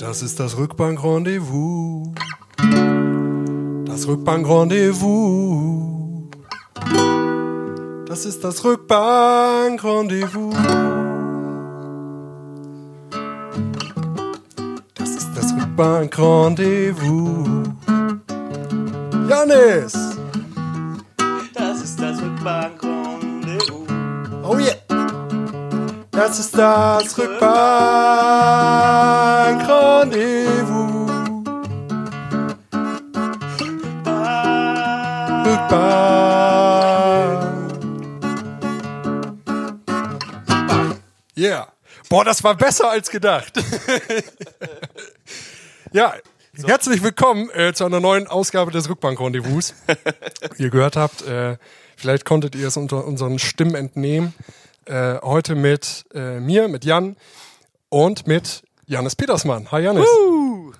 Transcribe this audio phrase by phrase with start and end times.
[0.00, 2.08] Das ist das Rückbank-Rendezvous.
[3.84, 6.30] Das Rückbank-Rendezvous.
[8.06, 10.56] Das ist das Rückbank-Rendezvous.
[14.94, 17.68] Das ist das Rückbank-Rendezvous.
[19.28, 20.16] Janis!
[21.52, 23.86] Das ist das Rückbank-Rendezvous.
[24.44, 24.79] Oh yeah!
[26.20, 27.16] Das ist das.
[27.16, 27.40] Rückbank.
[41.38, 41.72] Yeah.
[42.10, 43.54] Boah, das war besser als gedacht.
[45.92, 46.12] ja,
[46.66, 49.72] herzlich willkommen äh, zu einer neuen Ausgabe des Rückbank-Rendezvous.
[50.56, 51.56] Wie ihr gehört habt, äh,
[51.96, 54.34] vielleicht konntet ihr es unter unseren Stimmen entnehmen.
[54.90, 57.16] Äh, heute mit äh, mir, mit Jan
[57.90, 59.70] und mit Janis Petersmann.
[59.70, 60.04] Hi Janis.
[60.04, 60.72] Uh.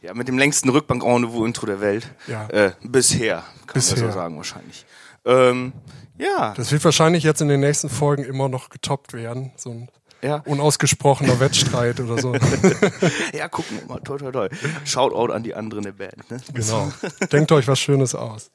[0.00, 2.08] Ja, mit dem längsten Rückbank-Rendezvous-Intro der Welt.
[2.28, 2.46] Ja.
[2.48, 3.98] Äh, bisher, kann Bisher.
[3.98, 4.86] man so sagen wahrscheinlich.
[5.24, 5.72] Ähm,
[6.16, 6.54] ja.
[6.56, 9.50] Das wird wahrscheinlich jetzt in den nächsten Folgen immer noch getoppt werden.
[9.56, 9.88] So ein
[10.22, 10.36] Ja.
[10.46, 12.32] unausgesprochener Wettstreit oder so.
[13.36, 13.98] ja, gucken wir mal.
[13.98, 14.48] Toi, toi, toi.
[14.84, 16.30] Shoutout an die anderen der Band.
[16.30, 16.40] Ne?
[16.54, 16.92] genau.
[17.32, 18.52] Denkt euch was Schönes aus.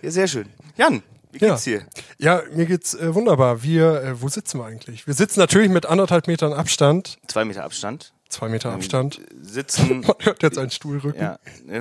[0.00, 0.48] Ja, sehr schön.
[0.76, 1.50] Jan, wie Ja.
[1.50, 1.82] geht's dir?
[2.18, 3.62] Ja, mir geht's äh, wunderbar.
[3.62, 5.06] Wir, äh, wo sitzen wir eigentlich?
[5.06, 8.12] Wir sitzen natürlich mit anderthalb Metern Abstand, Zwei Meter Abstand.
[8.28, 9.20] zwei Meter Abstand.
[9.42, 10.00] Sitzen.
[10.06, 11.20] Man hört jetzt einen Stuhlrücken.
[11.22, 11.38] Ja.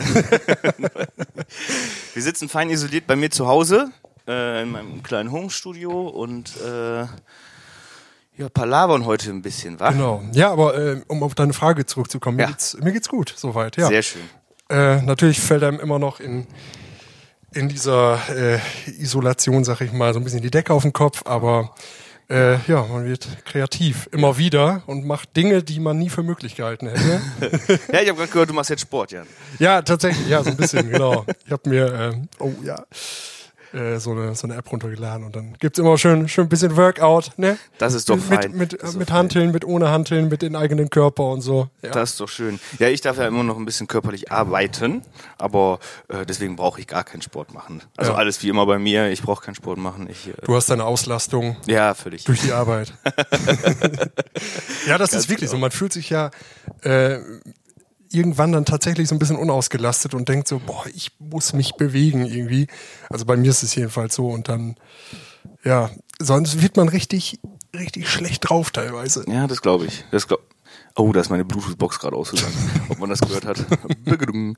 [2.14, 3.92] Wir sitzen fein isoliert bei mir zu Hause,
[4.28, 7.06] äh, in meinem kleinen Homestudio und äh,
[8.38, 9.92] ja, palavern heute ein bisschen, wa?
[9.92, 10.24] Genau.
[10.34, 12.50] Ja, aber äh, um auf deine Frage zurückzukommen, mir, Ja.
[12.50, 13.76] geht's, mir geht's gut, soweit.
[13.78, 13.88] Ja.
[13.88, 14.22] Sehr schön.
[14.70, 16.48] Äh, natürlich fällt einem immer noch in,
[17.54, 18.60] in dieser äh,
[19.00, 21.74] Isolation, sag ich mal, so ein bisschen die Decke auf den Kopf, aber
[22.30, 26.56] äh, ja, man wird kreativ immer wieder und macht Dinge, die man nie für möglich
[26.56, 27.22] gehalten hätte.
[27.92, 29.26] Ja, ich habe gerade gehört, du machst jetzt Sport, Jan.
[29.58, 31.26] ja, tatsächlich, ja, so ein bisschen, genau.
[31.46, 32.84] Ich habe mir, ähm, oh ja,
[33.74, 36.76] äh, so eine, so eine App runtergeladen und dann gibt's immer schön, schön ein bisschen
[36.76, 37.58] Workout, ne?
[37.78, 38.52] Das ist doch mit, fein.
[38.52, 41.70] Mit, mit doch Hanteln, mit ohne Hanteln, mit den eigenen Körper und so.
[41.82, 41.92] Ja.
[41.92, 42.60] Das ist doch schön.
[42.80, 45.02] Ja, ich darf ja immer noch ein bisschen körperlich arbeiten,
[45.38, 47.82] aber äh, deswegen brauche ich gar keinen Sport machen.
[47.98, 48.18] Also Ja.
[48.18, 50.08] alles wie immer bei mir, ich brauche keinen Sport machen.
[50.10, 52.24] Ich, äh, Du hast deine Auslastung ja, völlig.
[52.26, 52.94] durch die Arbeit.
[54.88, 55.58] ja, das ist wirklich so.
[55.58, 56.32] Man fühlt sich ja
[56.82, 57.20] äh,
[58.12, 62.26] irgendwann dann tatsächlich so ein bisschen unausgelastet und denkt so, boah, ich muss mich bewegen
[62.26, 62.68] irgendwie.
[63.10, 64.76] Also bei mir ist es jedenfalls so und dann,
[65.64, 65.90] ja,
[66.20, 67.40] sonst wird man richtig,
[67.74, 69.26] richtig schlecht drauf teilweise.
[69.28, 70.06] Ja, das glaube ich.
[70.12, 70.42] Das glaub
[70.96, 72.56] oh, da ist meine Bluetooth-Box gerade ausgegangen,
[72.90, 73.66] ob man das gehört hat.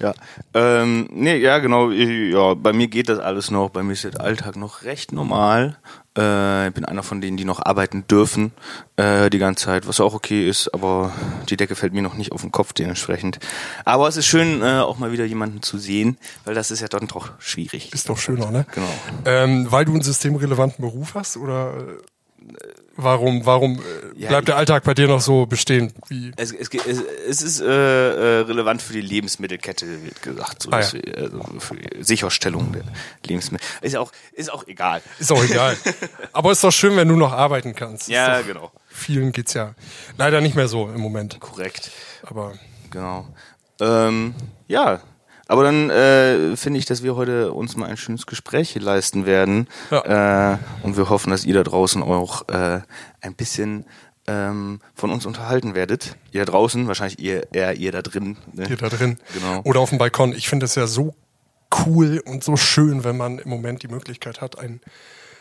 [0.00, 0.14] Ja.
[0.54, 1.90] Ähm, nee, ja, genau.
[1.90, 3.70] Ja, bei mir geht das alles noch.
[3.70, 5.76] Bei mir ist der Alltag noch recht normal.
[6.18, 8.52] Äh, ich bin einer von denen, die noch arbeiten dürfen
[8.96, 11.12] äh, die ganze Zeit, was auch okay ist, aber
[11.48, 13.38] die Decke fällt mir noch nicht auf den Kopf dementsprechend.
[13.84, 16.88] Aber es ist schön, äh, auch mal wieder jemanden zu sehen, weil das ist ja
[16.88, 17.92] dann doch schwierig.
[17.94, 18.66] Ist doch schöner, ne?
[18.74, 18.88] Genau.
[19.24, 23.82] Ähm, weil du einen systemrelevanten Beruf hast oder äh, warum, warum äh,
[24.22, 25.92] Ja, bleibt der Alltag bei dir noch so bestehen?
[26.08, 26.32] Wie?
[26.36, 30.64] Es, es, es, ist äh, äh, relevant für die Lebensmittelkette, wird gesagt.
[30.64, 30.92] So, Ah, ja.
[30.92, 32.82] wir, also für die Sicherstellung der
[33.26, 33.66] Lebensmittel.
[33.80, 35.00] Ist auch, ist auch egal.
[35.18, 35.76] Ist auch egal.
[36.32, 38.08] Aber ist doch schön, wenn du noch arbeiten kannst.
[38.08, 38.72] Ja, doch, genau.
[38.88, 39.74] Vielen geht's ja
[40.16, 41.40] leider nicht mehr so im Moment.
[41.40, 41.90] Korrekt.
[42.22, 42.52] Aber
[42.90, 43.28] Genau.
[43.80, 44.34] Ähm,
[44.66, 45.00] ja.
[45.48, 49.24] Aber dann äh, finde ich, dass wir heute uns mal ein schönes Gespräch hier leisten
[49.26, 49.66] werden.
[49.90, 52.80] Äh, und wir hoffen, dass ihr da draußen auch äh,
[53.22, 53.86] ein bisschen
[54.26, 56.16] ähm, von uns unterhalten werdet.
[56.32, 58.36] Ihr da draußen, wahrscheinlich ihr, eher ihr da drin.
[58.52, 58.66] Ne?
[58.66, 59.18] hier da drin.
[59.32, 59.62] Genau.
[59.64, 60.34] Oder auf dem Balkon.
[60.34, 61.14] Ich finde es ja so
[61.86, 64.82] cool und so schön, wenn man im Moment die Möglichkeit hat, einen,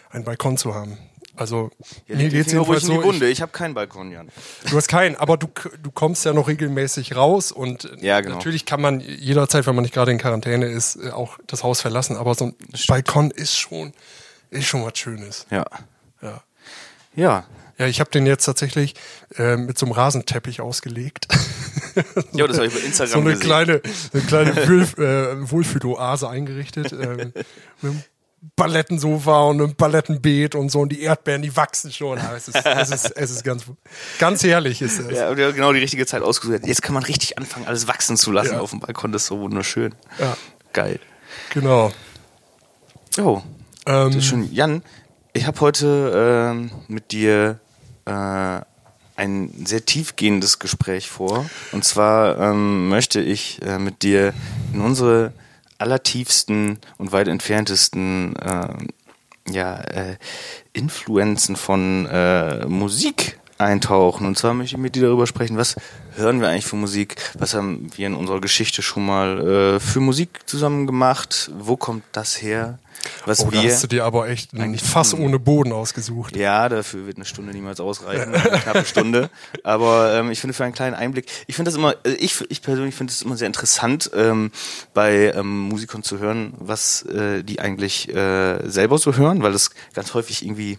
[0.09, 0.97] einen Balkon zu haben.
[1.37, 1.69] Also
[2.07, 3.11] Ja, mir geht's jedenfalls so.
[3.11, 3.21] Ich.
[3.21, 4.29] Ich habe keinen Balkon, Jan.
[4.69, 5.47] du hast keinen, aber du,
[5.81, 8.35] du kommst ja noch regelmäßig raus und äh, Ja, genau.
[8.35, 11.79] natürlich kann man jederzeit, wenn man nicht gerade in Quarantäne ist, äh, auch das Haus
[11.81, 12.17] verlassen.
[12.17, 12.55] Aber so ein
[12.87, 13.93] Balkon ist schon,
[14.49, 15.45] ist schon was Schönes.
[15.51, 15.65] Ja.
[16.21, 16.41] Ja.
[17.15, 17.45] Ja.
[17.79, 18.95] Ja, ich habe den jetzt tatsächlich
[19.37, 21.27] äh, mit so einem Rasenteppich ausgelegt.
[22.33, 23.45] Ja, das habe ich bei so Instagram eine gesehen.
[23.45, 23.81] kleine,
[24.13, 26.91] eine kleine äh, Wohlfühloase eingerichtet.
[26.93, 27.33] ähm,
[27.81, 28.03] mit einem
[28.55, 30.81] Palettensofa und einem Palettenbeet und so.
[30.81, 32.17] Und die Erdbeeren, die wachsen schon.
[32.17, 33.63] Ja, es, ist, es, ist, es ist ganz,
[34.19, 34.81] ganz herrlich.
[34.81, 35.11] Ist es.
[35.17, 36.65] Ja, genau die richtige Zeit ausgesucht.
[36.65, 38.59] Jetzt kann man richtig anfangen, alles wachsen zu lassen Ja.
[38.59, 39.11] auf dem Balkon.
[39.11, 39.93] Das ist so wunderschön.
[40.19, 40.37] Ja.
[40.73, 40.99] Geil.
[41.53, 41.91] Genau.
[43.15, 43.43] Jo.
[43.85, 44.51] Ähm, Das ist schön.
[44.53, 44.83] Jan,
[45.33, 47.59] ich habe heute ähm, mit dir
[48.05, 48.61] äh,
[49.15, 51.49] ein sehr tiefgehendes Gespräch vor.
[51.71, 54.33] Und zwar ähm, möchte ich äh, mit dir
[54.73, 55.33] in unsere
[55.77, 58.67] allertiefsten und weit entferntesten äh,
[59.49, 60.17] ja, äh,
[60.73, 64.27] Influenzen von äh, Musik eintauchen.
[64.27, 65.75] Und zwar möchte ich mit dir darüber sprechen, was
[66.15, 67.15] hören wir eigentlich für Musik?
[67.37, 71.51] Was haben wir in unserer Geschichte schon mal äh, für Musik zusammen gemacht?
[71.57, 72.79] Wo kommt das her?
[73.25, 76.35] Was Oh, da wir hast du dir aber echt ein eigentlich Fass ohne Boden ausgesucht.
[76.35, 79.29] ja, dafür wird eine Stunde niemals ausreichen, eine knappe Stunde.
[79.63, 82.61] Aber ähm, ich finde für einen kleinen Einblick, ich finde das immer, äh, ich, ich
[82.61, 84.51] persönlich finde es immer sehr interessant, ähm,
[84.93, 89.71] bei ähm, Musikern zu hören, was äh, die eigentlich äh, selber so hören, weil das
[89.93, 90.77] ganz häufig irgendwie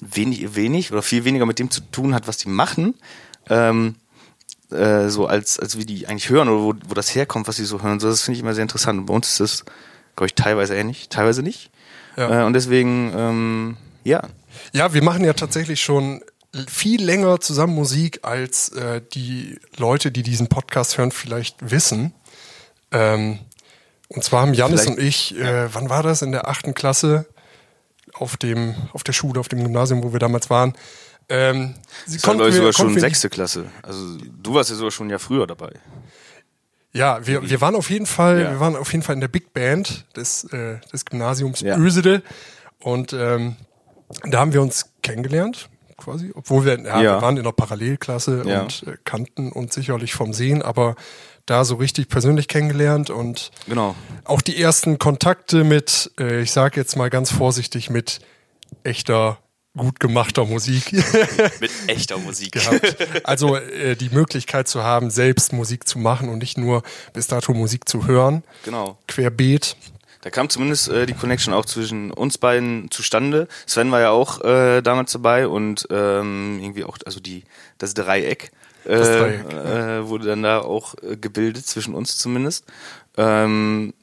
[0.00, 2.94] wenig, wenig oder viel weniger mit dem zu tun hat, was die machen.
[3.48, 3.96] Ähm,
[4.70, 7.64] äh, so als, als wie die eigentlich hören oder wo, wo das herkommt, was sie
[7.64, 8.00] so hören.
[8.00, 9.00] So, das finde ich immer sehr interessant.
[9.00, 9.64] Und bei uns ist das,
[10.20, 11.70] glaube ich, teilweise ähnlich, teilweise nicht.
[12.16, 12.42] Ja.
[12.42, 14.22] Äh, und deswegen, ähm, ja,
[14.74, 16.22] Ja, wir machen ja tatsächlich schon
[16.68, 22.12] viel länger zusammen Musik, als äh, die Leute, die diesen Podcast hören, vielleicht wissen.
[22.92, 23.38] Ähm,
[24.08, 27.26] und zwar haben Janis und ich, äh, wann war das, in der achten Klasse
[28.12, 30.74] auf dem, auf der Schule, auf dem Gymnasium, wo wir damals waren.
[31.30, 33.66] Ähm, sie Das war, glaube ich, sogar schon sechste Klasse.
[33.82, 35.72] Also du warst ja sogar schon Jahr früher dabei.
[36.92, 38.50] Ja, wir, wir waren auf jeden Fall, Ja.
[38.50, 41.76] wir waren auf jeden Fall in der Big Band des, äh, des Gymnasiums Ja.
[41.76, 42.22] Ösede
[42.80, 43.56] und ähm,
[44.24, 47.16] da haben wir uns kennengelernt, quasi, obwohl wir, ja, Ja.
[47.16, 50.96] wir waren in der Parallelklasse und äh, kannten uns sicherlich vom Sehen, aber
[51.46, 53.94] da so richtig persönlich kennengelernt und Genau.
[54.24, 58.18] auch die ersten Kontakte mit, äh, ich sage jetzt mal ganz vorsichtig, mit
[58.82, 59.38] echter,
[59.76, 60.92] gut gemachter Musik
[61.60, 62.52] Mit echter Musik.
[62.52, 62.96] gehabt.
[63.24, 66.82] Also äh, die Möglichkeit zu haben, selbst Musik zu machen und nicht nur
[67.12, 68.42] bis dato Musik zu hören.
[68.64, 68.98] Genau.
[69.06, 69.76] Querbeet.
[70.22, 73.48] Da kam zumindest äh, die Connection auch zwischen uns beiden zustande.
[73.66, 77.44] Sven war ja auch äh, damals dabei und ähm, irgendwie auch, also die,
[77.78, 78.50] das Dreieck,
[78.84, 82.66] äh, Das Dreieck, äh, wurde dann da auch äh, gebildet, zwischen uns zumindest.
[83.16, 83.94] Ähm,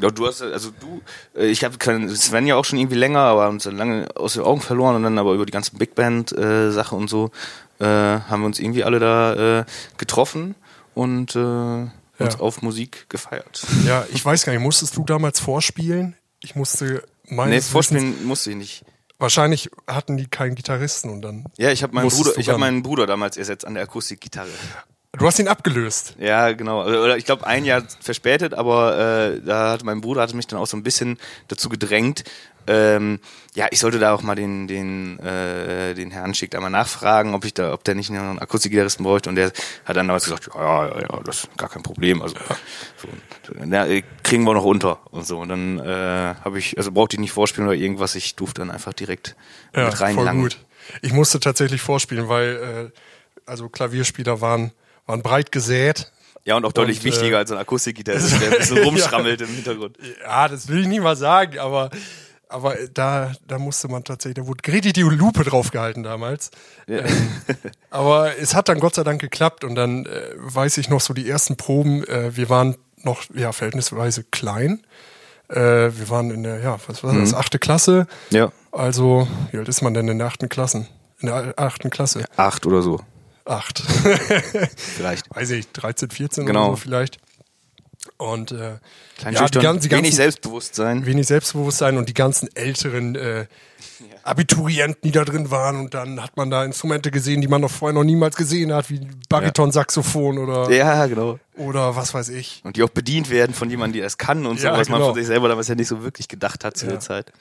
[0.00, 1.00] ja, du hast, also du,
[1.36, 1.76] äh, ich habe
[2.14, 4.96] Sven ja auch schon irgendwie länger, aber haben uns dann lange aus den Augen verloren
[4.96, 7.30] und dann aber über die ganze Big Band äh, und so
[7.78, 9.64] äh, haben wir uns irgendwie alle da äh,
[9.98, 10.54] getroffen
[10.94, 12.40] und äh, uns Ja.
[12.40, 13.62] auf Musik gefeiert.
[13.86, 16.16] Ja, ich weiß gar nicht, musstest du damals vorspielen?
[16.40, 18.84] Ich musste meines Nee, Wissens- vorspielen musste ich nicht.
[19.18, 21.44] Wahrscheinlich hatten die keinen Gitarristen und dann.
[21.56, 24.48] Ja, ich habe meinen Bruder, ich habe meinen Bruder damals ersetzt an der Akustikgitarre.
[25.18, 26.14] Du hast ihn abgelöst.
[26.18, 26.84] Ja, genau.
[26.84, 30.58] Oder ich glaube ein Jahr verspätet, aber äh, da hat mein Bruder hatte mich dann
[30.58, 31.18] auch so ein bisschen
[31.48, 32.24] dazu gedrängt.
[32.68, 33.20] Ähm,
[33.54, 37.44] ja, ich sollte da auch mal den den äh, den Herrn schickt einmal nachfragen, ob
[37.44, 39.28] ich da, ob der nicht einen Akustikgitarristen bräuchte.
[39.28, 39.52] Und der
[39.84, 42.22] hat dann damals gesagt, ja, ja, ja, das ist gar kein Problem.
[42.22, 42.34] Also
[42.96, 43.08] so,
[43.64, 45.38] na, äh, kriegen wir noch unter und so.
[45.38, 48.16] Und dann äh, habe ich, also brauchte ich nicht vorspielen oder irgendwas.
[48.16, 49.36] Ich durfte dann einfach direkt
[49.74, 50.58] Ja, mit rein voll gut.
[51.02, 53.00] Ich musste tatsächlich vorspielen, weil äh,
[53.48, 54.72] also Klavierspieler waren,
[55.06, 56.12] waren breit gesät.
[56.44, 59.48] Ja, und auch deutlich Und, wichtiger äh, als ein Akustikgitarrist, der ein bisschen rumschrammelt im
[59.48, 59.98] Hintergrund.
[60.22, 61.90] Ja, das will ich nicht mal sagen, aber,
[62.48, 66.50] aber da, da musste man tatsächlich, da wurde richtig die Lupe draufgehalten damals.
[66.86, 66.98] Ja.
[66.98, 67.30] Ähm,
[67.90, 71.14] aber es hat dann Gott sei Dank geklappt und dann äh, weiß ich noch so
[71.14, 74.84] die ersten Proben, äh, wir waren noch ja verhältnisweise klein.
[75.48, 78.06] Äh, wir waren in der, ja, was war das, achte Klasse.
[78.30, 78.52] Ja.
[78.72, 80.88] Also, wie alt ist man denn in der achten Klassen?
[81.20, 82.24] In der achten Klasse?
[82.36, 83.00] Acht oder so,
[83.46, 83.80] Acht.
[84.76, 85.34] vielleicht.
[85.34, 86.66] Weiß ich, 13, 14 Genau.
[86.68, 87.18] oder so vielleicht.
[88.18, 88.78] Und äh,
[89.30, 91.04] ja, die ganzen, wenig Selbstbewusstsein.
[91.06, 93.46] wenig Selbstbewusstsein und die ganzen älteren äh,
[94.22, 95.76] Abiturienten, die da drin waren.
[95.76, 98.90] Und dann hat man da Instrumente gesehen, die man noch vorher noch niemals gesehen hat,
[98.90, 101.38] wie Bariton-Saxophon oder, Ja, genau.
[101.56, 102.60] oder was weiß ich.
[102.64, 104.98] Und die auch bedient werden von jemandem, der es kann und so, Ja, was man
[105.00, 105.10] genau.
[105.12, 106.92] von sich selber damals ja nicht so wirklich gedacht hat zu Ja.
[106.92, 107.32] der Zeit.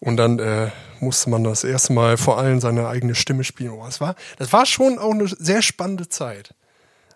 [0.00, 3.70] Und dann äh, musste man das erste Mal vor allem seine eigene Stimme spielen.
[3.70, 6.54] Oh, das, war, das war schon auch eine sehr spannende Zeit.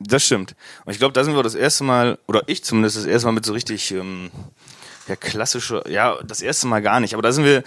[0.00, 0.54] Das stimmt.
[0.84, 3.32] Und ich glaube, da sind wir das erste Mal, oder ich zumindest das erste Mal
[3.32, 4.30] mit so richtig, ähm,
[5.08, 7.62] ja, klassische, ja, das erste Mal gar nicht, aber da sind wir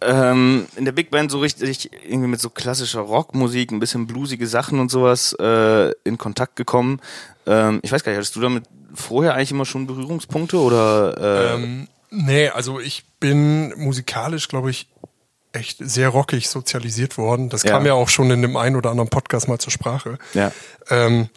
[0.00, 4.46] ähm, in der Big Band so richtig irgendwie mit so klassischer Rockmusik, ein bisschen bluesige
[4.46, 7.00] Sachen und sowas äh, in Kontakt gekommen.
[7.46, 11.54] Ähm, ich weiß gar nicht, hattest du damit vorher eigentlich immer schon Berührungspunkte oder äh,
[11.54, 14.88] Ähm, nee, also ich bin musikalisch, glaube ich,
[15.52, 17.48] echt sehr rockig sozialisiert worden.
[17.48, 17.70] Das Ja.
[17.72, 20.18] kam ja auch schon in dem einen oder anderen Podcast mal zur Sprache.
[20.34, 20.52] Ja.
[20.90, 21.28] Ähm,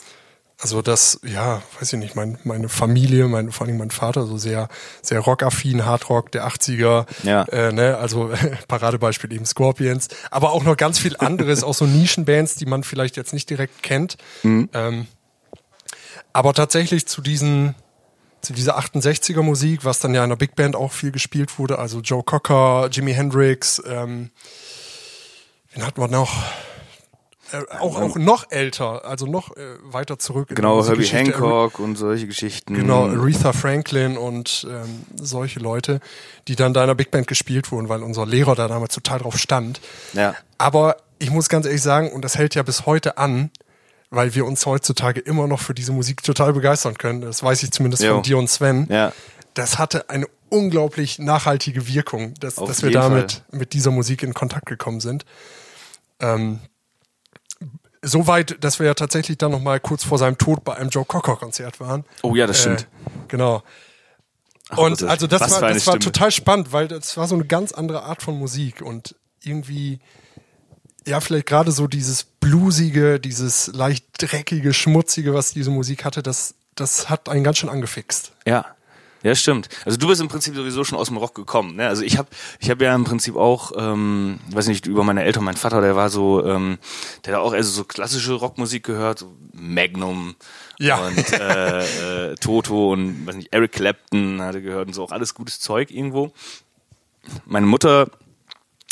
[0.61, 4.35] also das, ja, weiß ich nicht, mein, meine Familie, mein, vor allem mein Vater, so
[4.37, 4.67] sehr,
[5.01, 7.05] sehr rockaffin, Hardrock der 80er.
[7.23, 7.43] Ja.
[7.43, 8.33] Äh, ne, also
[8.67, 13.15] Paradebeispiel eben Scorpions, aber auch noch ganz viel anderes, auch so Nischenbands, die man vielleicht
[13.15, 14.17] jetzt nicht direkt kennt.
[14.43, 15.07] Ähm,
[16.33, 17.73] aber tatsächlich zu diesen,
[18.41, 21.79] zu dieser 68er Musik, was dann ja in der Big Band auch viel gespielt wurde,
[21.79, 24.29] also Joe Cocker, Jimi Hendrix, ähm,
[25.73, 26.31] wen hatten wir noch?
[27.51, 30.49] Äh, auch, auch noch älter, also noch äh, weiter zurück.
[30.53, 31.05] genau, Herbie.
[31.05, 32.75] Hancock und solche Geschichten.
[32.75, 35.99] Genau, Aretha Franklin und ähm, solche Leute,
[36.47, 39.19] die dann da in der Big Band gespielt wurden, weil unser Lehrer da damals total
[39.19, 39.81] drauf stand.
[40.13, 40.35] Ja.
[40.57, 43.49] Aber ich muss ganz ehrlich sagen, und das hält ja bis heute an,
[44.09, 47.21] weil wir uns heutzutage immer noch für diese Musik total begeistern können.
[47.21, 48.15] Das weiß ich zumindest Jo.
[48.15, 48.87] von dir und Sven.
[48.89, 49.13] Ja.
[49.53, 54.65] Das hatte eine unglaublich nachhaltige Wirkung, dass, dass wir damit mit dieser Musik in Kontakt
[54.65, 55.25] gekommen sind.
[56.19, 56.59] Ähm,
[58.01, 60.89] so weit, dass wir ja tatsächlich dann noch mal kurz vor seinem Tod bei einem
[60.89, 62.05] Joe Cocker Konzert waren.
[62.23, 62.81] Oh ja, das stimmt.
[62.81, 63.61] Äh, genau.
[64.75, 67.45] Und das ist- also das war, das war total spannend, weil das war so eine
[67.45, 69.99] ganz andere Art von Musik und irgendwie,
[71.05, 76.55] ja, vielleicht gerade so dieses bluesige, dieses leicht dreckige, schmutzige, was diese Musik hatte, das,
[76.73, 78.31] das hat einen ganz schön angefixt.
[78.45, 78.65] Ja.
[79.21, 79.67] Ja, stimmt.
[79.85, 81.75] Also du bist im Prinzip sowieso schon aus dem Rock gekommen.
[81.75, 81.87] Ne?
[81.87, 82.29] Also ich habe
[82.59, 85.97] ich hab ja im Prinzip auch, ähm, weiß nicht, über meine Eltern, mein Vater, der
[85.97, 86.77] war so, ähm,
[87.25, 90.35] der hat auch also so klassische Rockmusik gehört, so Magnum
[90.79, 91.05] Ja.
[91.05, 95.33] und äh, äh, Toto und weiß nicht, Eric Clapton hatte gehört und so auch alles
[95.33, 96.31] gutes Zeug irgendwo.
[97.45, 98.09] Meine Mutter,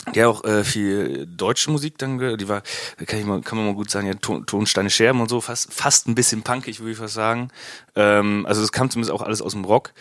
[0.07, 2.61] hat auch äh, viel deutsche Musik dann die war,
[3.05, 5.73] kann, ich mal, kann man mal gut sagen, ja, Ton, Tonsteine Scherben und so, fast,
[5.73, 7.49] fast ein bisschen punkig, würde ich fast sagen.
[7.95, 9.93] Ähm, also das kam zumindest auch alles aus dem Rock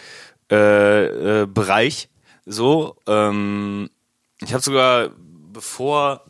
[0.51, 2.09] äh, äh, Bereich.
[2.45, 3.91] So, ähm,
[4.41, 5.11] ich habe sogar,
[5.53, 6.23] bevor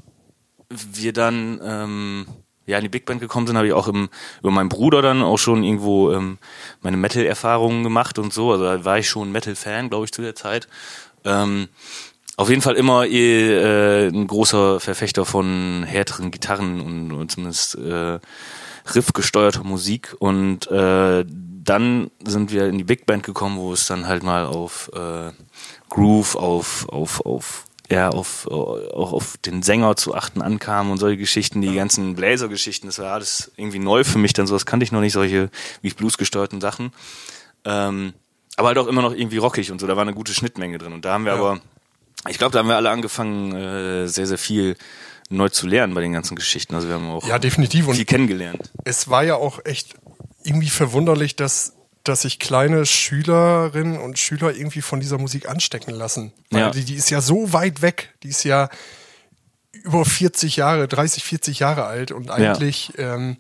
[0.71, 2.27] wir dann ähm,
[2.67, 4.09] ja in die Big Band gekommen sind, habe ich auch im,
[4.41, 6.39] über meinen Bruder dann auch schon irgendwo ähm,
[6.81, 8.53] meine Metal-Erfahrungen gemacht und so.
[8.53, 10.69] Also da war ich schon Metal-Fan, glaube ich, zu der Zeit.
[11.25, 11.69] Ähm,
[12.37, 17.77] auf jeden Fall immer eh, äh, ein großer Verfechter von härteren Gitarren und, und zumindest
[17.77, 18.19] äh,
[18.95, 20.15] riffgesteuerter Musik.
[20.19, 24.45] Und äh, dann sind wir in die Big Band gekommen, wo es dann halt mal
[24.45, 25.31] auf äh,
[25.89, 31.19] Groove, auf, auf, auf ja, auf, auch auf den Sänger zu achten ankam und solche
[31.19, 34.83] Geschichten, die ganzen Bläser-Geschichten, das war alles irgendwie neu für mich, dann so, das kannte
[34.83, 35.51] ich noch nicht, solche
[35.83, 36.93] wie Blues gesteuerten Sachen.
[37.65, 38.13] Ähm,
[38.57, 40.95] aber halt auch immer noch irgendwie rockig und so, da war eine gute Schnittmenge drin.
[40.95, 41.39] Und da haben wir Ja.
[41.39, 41.61] aber,
[42.29, 44.77] ich glaube, da haben wir alle angefangen, äh, sehr, sehr viel
[45.29, 46.75] neu zu lernen bei den ganzen Geschichten.
[46.75, 47.89] Also wir haben auch Ja, definitiv.
[47.89, 48.71] Und viel kennengelernt.
[48.85, 49.95] es war ja auch echt
[50.45, 51.73] irgendwie verwunderlich, dass,
[52.05, 56.33] dass sich kleine Schülerinnen und Schüler irgendwie von dieser Musik anstecken lassen.
[56.51, 56.71] Weil Ja.
[56.71, 58.15] die, die ist ja so weit weg.
[58.23, 58.69] Die ist ja
[59.73, 63.37] über 40 Jahre, 30, 40 Jahre alt und eigentlich ähm,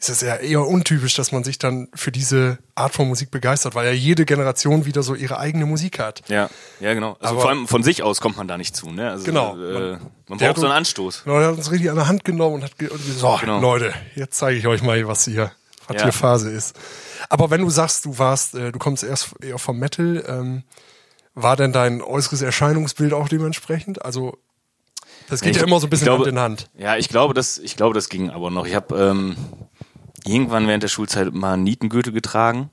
[0.00, 3.74] ist es ja eher untypisch, dass man sich dann für diese Art von Musik begeistert,
[3.74, 6.22] weil ja jede Generation wieder so ihre eigene Musik hat.
[6.28, 7.16] Ja, ja, genau.
[7.20, 9.10] Also Aber- vor allem von sich aus kommt man da nicht zu, ne?
[9.10, 9.54] Also, Genau.
[9.56, 11.24] Äh, man Der braucht so einen Anstoß.
[11.24, 13.36] Genau, der hat uns richtig an der Hand genommen und hat ge und gesagt, so,
[13.40, 13.60] Genau.
[13.60, 15.50] Leute, jetzt zeige ich euch mal, was hier,
[15.88, 16.02] was Ja.
[16.04, 16.76] hier Phase ist.
[17.28, 20.62] Aber wenn du sagst, du warst, äh, du kommst erst eher vom Metal, ähm,
[21.34, 24.04] war denn dein äußeres Erscheinungsbild auch dementsprechend?
[24.04, 24.38] Also
[25.28, 26.70] das geht Ich- ja immer so ein bisschen glaube- Hand in Hand.
[26.78, 28.64] Ja, ich glaube, das, ich glaube, das ging aber noch.
[28.66, 29.36] Ich habe ähm,
[30.28, 32.70] irgendwann während der Schulzeit mal einen Nietengürtel getragen,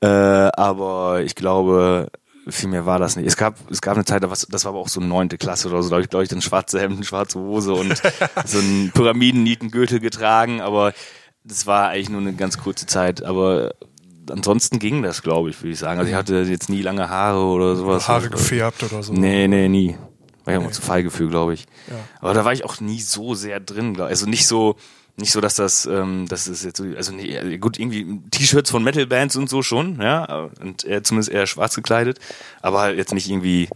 [0.00, 2.10] äh, aber ich glaube,
[2.48, 3.26] viel mehr war das nicht.
[3.26, 5.90] Es gab, es gab eine Zeit, das war aber auch so neunte Klasse oder so,
[5.90, 8.00] da habe ich, glaube ich, dann schwarze Hemden, schwarze Hose und
[8.44, 10.92] so einen Pyramiden-Nietengürtel getragen, aber
[11.44, 13.74] das war eigentlich nur eine ganz kurze Zeit, aber
[14.30, 15.98] ansonsten ging das, glaube ich, würde ich sagen.
[15.98, 18.08] Also ich hatte jetzt nie lange Haare oder sowas.
[18.08, 19.12] Haare gefärbt oder so.
[19.12, 19.96] Nee, nee, nie.
[20.44, 21.66] War ja immer zu feige für, glaube ich.
[21.88, 21.96] Ja.
[22.20, 24.08] Aber da war ich auch nie so sehr drin, glaub.
[24.08, 24.76] also nicht so,
[25.20, 28.70] nicht so, dass das, ähm, das ist jetzt so, also nee, äh, gut, irgendwie T-Shirts
[28.70, 32.18] von Metal-Bands und so schon, ja, und er zumindest eher schwarz gekleidet,
[32.62, 33.68] aber halt jetzt nicht irgendwie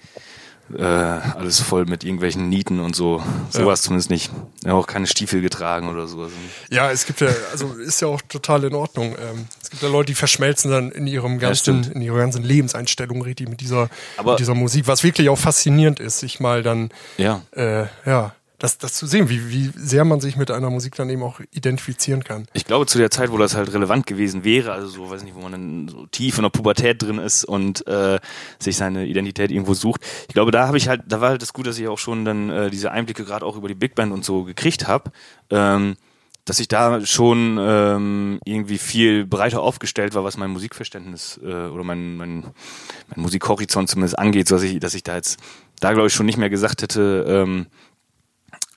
[0.74, 4.30] äh, alles voll mit irgendwelchen Nieten und so, sowas zumindest nicht.
[4.64, 6.22] Ja, auch keine Stiefel getragen oder so.
[6.22, 6.34] Also,
[6.70, 9.14] Ja, es gibt ja, also ist ja auch total in Ordnung.
[9.20, 11.94] Ähm, es gibt ja Leute, die verschmelzen dann in ihrem ganzen, stimmt.
[11.94, 16.00] in ihrer ganzen Lebenseinstellung richtig mit dieser, Aber- mit dieser Musik, was wirklich auch faszinierend
[16.00, 17.42] ist, sich mal dann ja.
[17.54, 21.10] äh, ja, das, das zu sehen, wie, wie sehr man sich mit einer Musik dann
[21.10, 22.46] eben auch identifizieren kann.
[22.52, 25.34] Ich glaube, zu der Zeit, wo das halt relevant gewesen wäre, also so, weiß nicht,
[25.34, 28.20] wo man dann so tief in der Pubertät drin ist und äh,
[28.58, 30.02] sich seine Identität irgendwo sucht.
[30.28, 32.24] Ich glaube, da habe ich halt, da war halt das gut, dass ich auch schon
[32.24, 35.10] dann äh, diese Einblicke gerade auch über die Big Band und so gekriegt habe.
[35.50, 35.96] Ähm,
[36.46, 41.84] dass ich da schon ähm, irgendwie viel breiter aufgestellt war, was mein Musikverständnis äh, oder
[41.84, 42.42] mein, mein,
[43.08, 45.40] mein Musikhorizont zumindest angeht, so dass ich, dass ich da jetzt
[45.80, 47.66] da glaube ich schon nicht mehr gesagt hätte, ähm,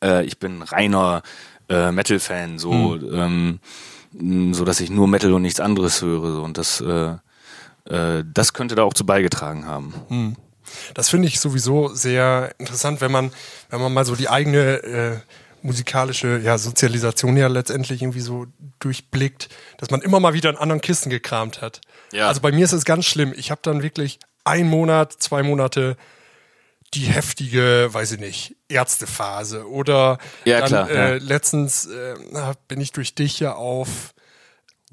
[0.04, 1.22] äh, ich bin reiner
[1.70, 3.60] äh, Metal-Fan, so, ähm,
[4.14, 6.34] mh, so dass ich nur Metal und nichts anderes höre.
[6.34, 6.44] So.
[6.44, 7.16] Und das, äh,
[7.90, 10.36] äh, das könnte da auch zu beigetragen haben.
[10.94, 13.32] Das finde ich sowieso sehr interessant, wenn man,
[13.70, 15.18] wenn man mal so die eigene äh,
[15.62, 18.48] musikalische ja, Sozialisation ja letztendlich irgendwie so
[18.80, 21.82] durchblickt, dass man immer mal wieder in anderen Kisten gekramt hat.
[22.12, 22.28] Ja.
[22.28, 23.34] Also bei mir ist es ganz schlimm.
[23.36, 25.98] Ich habe dann wirklich ein Monat, zwei Monate
[26.94, 31.24] die heftige, weiß ich nicht, Ärztephase oder Ja, dann, klar, äh, ja.
[31.24, 32.16] letztens äh,
[32.68, 34.14] bin ich durch dich ja auf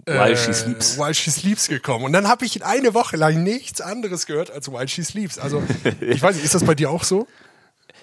[0.07, 0.99] While She Sleeps.
[0.99, 2.05] While She Sleeps gekommen.
[2.05, 5.39] Und dann habe ich eine Woche lang nichts anderes gehört als While She Sleeps.
[5.39, 5.63] Also,
[6.01, 7.29] ich weiß nicht, ist das bei dir auch so?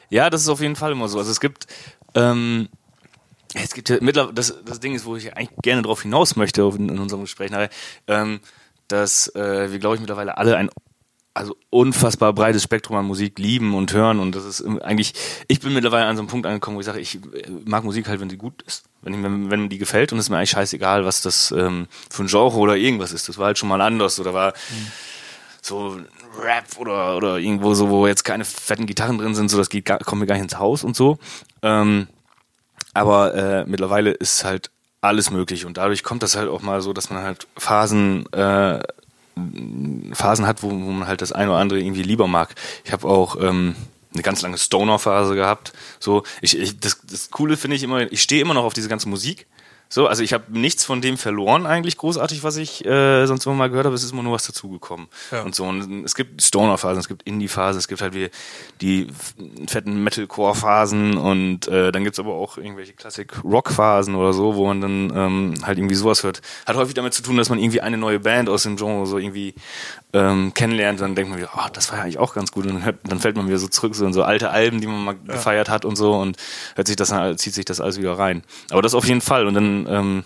[0.10, 1.20] Ja, das ist auf jeden Fall immer so.
[1.20, 1.68] Also es gibt,
[2.16, 2.70] ähm,
[3.54, 6.62] Es gibt ja mittlerweile, das, das Ding ist, wo ich eigentlich gerne drauf hinaus möchte
[6.62, 7.70] in, in unserem Gespräch nachher,
[8.08, 8.40] ähm,
[8.88, 10.70] dass äh, wir, glaube ich, mittlerweile alle ein
[11.34, 15.14] also unfassbar breites Spektrum an Musik lieben und hören und das ist eigentlich,
[15.48, 18.08] ich bin mittlerweile an so einem Punkt angekommen, wo ich sage, ich äh, mag Musik
[18.10, 20.38] halt, wenn sie gut ist, wenn, ich, wenn, wenn die gefällt und es ist mir
[20.38, 23.30] eigentlich scheißegal, was das ähm, für ein Genre oder irgendwas ist.
[23.30, 24.92] Das war halt schon mal anders oder war mhm.
[25.62, 26.00] so
[26.38, 29.86] Rap oder, oder irgendwo so, wo jetzt keine fetten Gitarren drin sind, so das geht,
[29.86, 31.18] gar, kommt mir gar nicht ins Haus und so.
[31.62, 32.08] Ähm,
[32.94, 34.70] aber äh, mittlerweile ist halt
[35.00, 38.82] alles möglich und dadurch kommt das halt auch mal so, dass man halt Phasen äh,
[40.14, 42.54] Phasen hat, wo, wo man halt das eine oder andere irgendwie lieber mag.
[42.84, 43.76] Ich habe auch ähm,
[44.14, 45.74] eine ganz lange Stoner-Phase gehabt.
[46.00, 48.90] So, ich, ich das, das Coole finde ich immer, ich stehe immer noch auf diese
[48.90, 49.48] ganze Musik.
[49.94, 53.56] So, also ich habe nichts von dem verloren eigentlich großartig, was ich äh, sonst immer
[53.56, 53.94] mal gehört habe.
[53.94, 55.42] Es ist immer nur was dazugekommen ja.
[55.42, 55.66] und so.
[55.66, 58.30] Und es gibt Stoner-Phasen, es gibt Indie-Phasen, es gibt halt wie
[58.80, 59.08] die
[59.68, 65.12] fetten Metalcore-Phasen und äh, dann gibt's aber auch irgendwelche Classic-Rock-Phasen oder so, wo man dann
[65.14, 66.42] ähm, halt irgendwie sowas hört.
[66.66, 69.18] Hat häufig damit zu tun, dass man irgendwie eine neue Band aus dem Genre so
[69.18, 69.56] irgendwie
[70.14, 72.66] ähm, kennenlernt, dann denkt man wieder, oh, das war ja eigentlich auch ganz gut.
[72.66, 74.88] Und dann, hört, dann fällt man wieder so zurück so in so alte Alben, die
[74.88, 75.34] man mal ja.
[75.34, 76.38] gefeiert hat und so und
[76.76, 78.44] hört sich das dann, zieht sich das alles wieder rein.
[78.70, 79.48] Aber das auf jeden Fall.
[79.48, 80.24] Und dann ähm,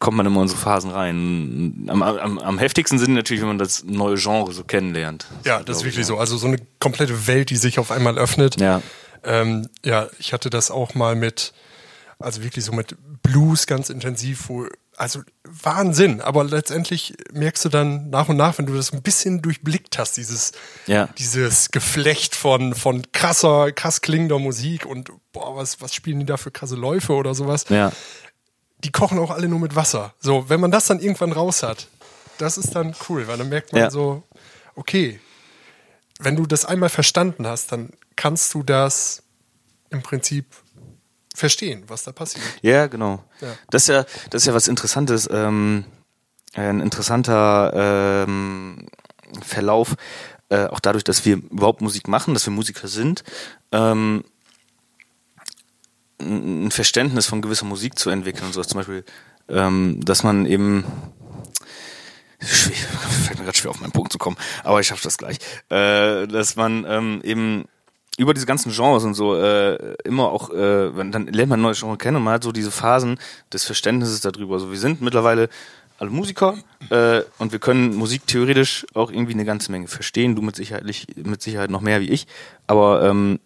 [0.00, 1.86] kommt man immer in so Phasen rein.
[1.88, 5.26] Am, am, am heftigsten sind natürlich, wenn man das neue Genre so kennenlernt.
[5.44, 6.18] Ja, das ist wirklich ich, so.
[6.18, 8.60] Also so eine komplette Welt, die sich auf einmal öffnet.
[8.60, 8.80] Ja.
[9.24, 11.52] Ähm, ja, ich hatte das auch mal mit,
[12.18, 14.66] also wirklich so mit Blues ganz intensiv, wo
[14.96, 19.40] also Wahnsinn, aber letztendlich merkst du dann nach und nach, wenn du das ein bisschen
[19.40, 20.52] durchblickt hast, dieses,
[20.86, 21.08] ja.
[21.18, 26.36] dieses Geflecht von, von krasser, krass klingender Musik und boah, was, was spielen die da
[26.36, 27.64] für krasse Läufe oder sowas.
[27.70, 27.90] Ja.
[28.84, 30.14] Die kochen auch alle nur mit Wasser.
[30.20, 31.88] So, wenn man das dann irgendwann raus hat,
[32.38, 33.90] das ist dann cool, weil dann merkt man ja.
[33.90, 34.22] so,
[34.74, 35.20] okay,
[36.18, 39.22] wenn du das einmal verstanden hast, dann kannst du das
[39.90, 40.46] im Prinzip
[41.34, 42.44] verstehen, was da passiert.
[42.62, 43.24] Ja, genau.
[43.40, 43.54] Ja.
[43.70, 45.84] Das ist ja, das ist ja was Interessantes, ähm,
[46.54, 48.86] ein interessanter ähm,
[49.42, 49.94] Verlauf,
[50.50, 53.24] äh, auch dadurch, dass wir überhaupt Musik machen, dass wir Musiker sind,
[53.72, 54.24] ähm,
[56.22, 58.62] ein Verständnis von gewisser Musik zu entwickeln und so.
[58.62, 59.04] Zum Beispiel,
[59.48, 60.84] ähm, dass man eben
[62.42, 66.26] fällt mir gerade schwer auf meinen Punkt zu kommen, aber ich schaffe das gleich, äh,
[66.26, 67.66] dass man ähm, eben
[68.18, 71.98] über diese ganzen Genres und so äh, immer auch, äh, dann lernt man neue Genres
[71.98, 73.18] kennen und man hat so diese Phasen
[73.52, 74.54] des Verständnisses darüber.
[74.54, 75.48] Also wir sind mittlerweile
[75.98, 76.56] alle Musiker
[76.90, 80.36] äh, und wir können Musik theoretisch auch irgendwie eine ganze Menge verstehen.
[80.36, 80.84] Du mit Sicherheit,
[81.16, 82.26] mit Sicherheit noch mehr wie ich,
[82.66, 83.38] aber ähm,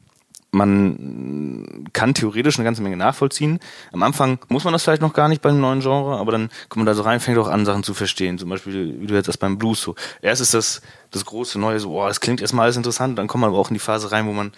[0.56, 3.60] man kann theoretisch eine ganze Menge nachvollziehen.
[3.92, 6.48] Am Anfang muss man das vielleicht noch gar nicht bei einem neuen Genre, aber dann
[6.68, 8.38] kommt man da so rein, fängt auch an, Sachen zu verstehen.
[8.38, 9.94] Zum Beispiel, wie du jetzt das beim Blues so.
[10.22, 13.42] Erst ist das das große Neue, so, boah, das klingt erstmal alles interessant, dann kommt
[13.42, 14.52] man aber auch in die Phase rein, wo man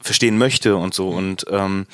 [0.00, 1.08] verstehen möchte und so.
[1.08, 1.86] Und ähm,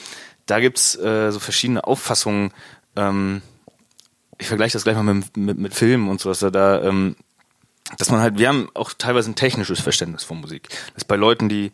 [0.46, 2.52] da gibt's äh, so verschiedene Auffassungen.
[2.94, 3.42] Ähm,
[4.38, 7.16] ich vergleiche das gleich mal mit, mit, mit Filmen und so, dass da, da ähm,
[7.98, 10.68] dass man halt, wir haben auch teilweise ein technisches Verständnis von Musik.
[10.68, 11.72] Das ist bei Leuten, die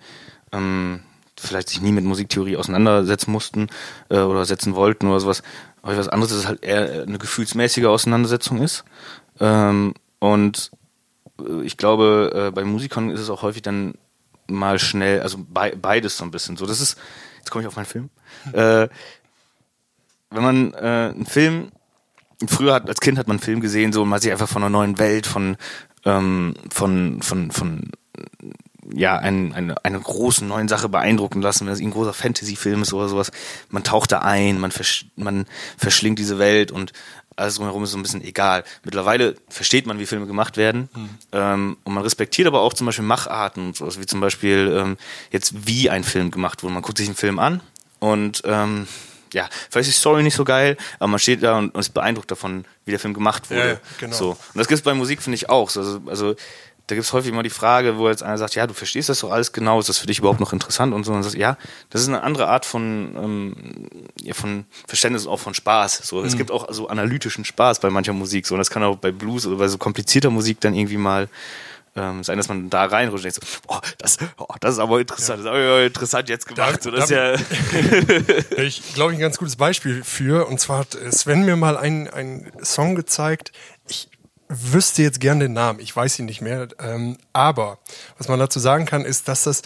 [0.53, 1.01] ähm,
[1.43, 3.69] vielleicht sich nie mit Musiktheorie auseinandersetzen mussten
[4.09, 5.43] äh, oder setzen wollten oder sowas.
[5.83, 8.85] Aber was anderes, dass es halt eher eine gefühlsmäßige Auseinandersetzung ist.
[9.41, 10.71] Ähm, und
[11.41, 13.95] äh, ich glaube, äh, bei Musikern ist es auch häufig dann
[14.47, 16.67] mal schnell, also be beides so ein bisschen so.
[16.67, 16.99] Das ist,
[17.39, 18.11] jetzt komme ich auf meinen Film.
[18.53, 18.89] Äh,
[20.31, 21.73] wenn man äh, einen Film,
[22.47, 24.63] früher hat, als Kind hat man einen Film gesehen, so und man sich einfach von
[24.63, 25.57] einer neuen Welt, von,
[26.05, 27.91] ähm, von, von, von
[28.91, 32.93] ja, einen, eine, eine großen neuen Sache beeindrucken lassen, wenn es ein großer Fantasy-Film ist
[32.93, 33.31] oder sowas.
[33.71, 36.93] Man taucht da ein, man, versch man verschlingt diese Welt und
[37.37, 38.65] alles drumherum ist so ein bisschen egal.
[38.85, 41.09] Mittlerweile versteht man, wie Filme gemacht werden mhm.
[41.33, 44.97] ähm, und man respektiert aber auch zum Beispiel Macharten und sowas, wie zum Beispiel ähm,
[45.31, 46.75] jetzt wie ein Film gemacht wurde.
[46.75, 47.61] Man guckt sich einen Film an
[48.01, 48.87] und ähm,
[49.33, 51.95] ja, vielleicht ist die Story nicht so geil, aber man steht da und, und ist
[51.95, 53.69] beeindruckt davon, wie der Film gemacht wurde.
[53.69, 54.15] Ja, genau.
[54.15, 54.31] So.
[54.31, 55.71] Und das gibt es bei Musik, finde ich, auch.
[55.71, 56.35] So, also, also
[56.87, 59.21] da gibt es häufig immer die Frage, wo jetzt einer sagt, ja, du verstehst das
[59.21, 61.13] doch alles genau, ist das für dich überhaupt noch interessant und so.
[61.13, 61.57] Und dann sagt, ja,
[61.91, 63.55] das ist eine andere Art von, ähm,
[64.21, 65.99] ja, von Verständnis und auch von Spaß.
[65.99, 66.27] So, mhm.
[66.27, 68.47] es gibt auch so analytischen Spaß bei mancher Musik.
[68.47, 71.29] So, und das kann auch bei Blues oder bei so komplizierter Musik dann irgendwie mal
[71.95, 75.01] ähm, sein, dass man da reinrutscht und denkt so, oh, das, oh, das ist aber
[75.01, 75.51] interessant, ja.
[75.51, 76.79] das ist aber interessant jetzt gemacht.
[76.79, 77.45] Da, so, das da, ist
[78.51, 82.51] ja ich glaube, ein ganz gutes Beispiel für, und zwar hat Sven mir mal einen
[82.63, 83.53] Song gezeigt,
[83.89, 84.09] ich
[84.55, 86.69] wüsste jetzt gern den Namen, ich weiß ihn nicht mehr.
[86.79, 87.79] Ähm, aber
[88.19, 89.63] was man dazu sagen kann, ist, dass das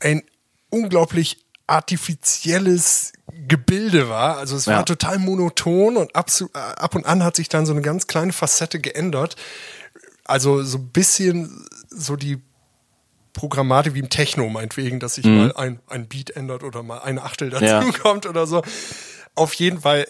[0.00, 0.22] ein
[0.70, 3.12] unglaublich artifizielles
[3.46, 4.38] Gebilde war.
[4.38, 4.76] Also es ja.
[4.76, 8.06] war total monoton und ab, äh, ab und an hat sich dann so eine ganz
[8.06, 9.36] kleine Facette geändert.
[10.24, 12.40] Also so ein bisschen so die
[13.34, 15.36] Programmatik wie im Techno meinetwegen, dass sich mhm.
[15.36, 17.84] mal ein, ein Beat ändert oder mal eine Achtel dazu ja.
[18.02, 18.62] kommt oder so.
[19.34, 20.06] auf jeden Fall,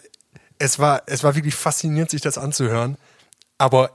[0.59, 2.97] es war, es war wirklich faszinierend, sich das anzuhören.
[3.59, 3.91] Aber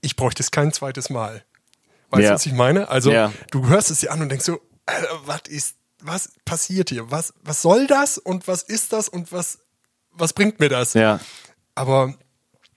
[0.00, 1.44] ich bräuchte es kein zweites Mal.
[2.10, 2.28] Weißt Ja.
[2.30, 2.88] du, was ich meine?
[2.88, 3.32] Also, Ja.
[3.50, 4.92] du hörst es dir an und denkst so, äh,
[5.24, 7.10] was ist, was passiert hier?
[7.10, 8.18] Was, was soll das?
[8.18, 9.08] Und was ist das?
[9.08, 9.58] Und was,
[10.12, 10.94] was bringt mir das?
[10.94, 11.20] Ja.
[11.74, 12.14] aber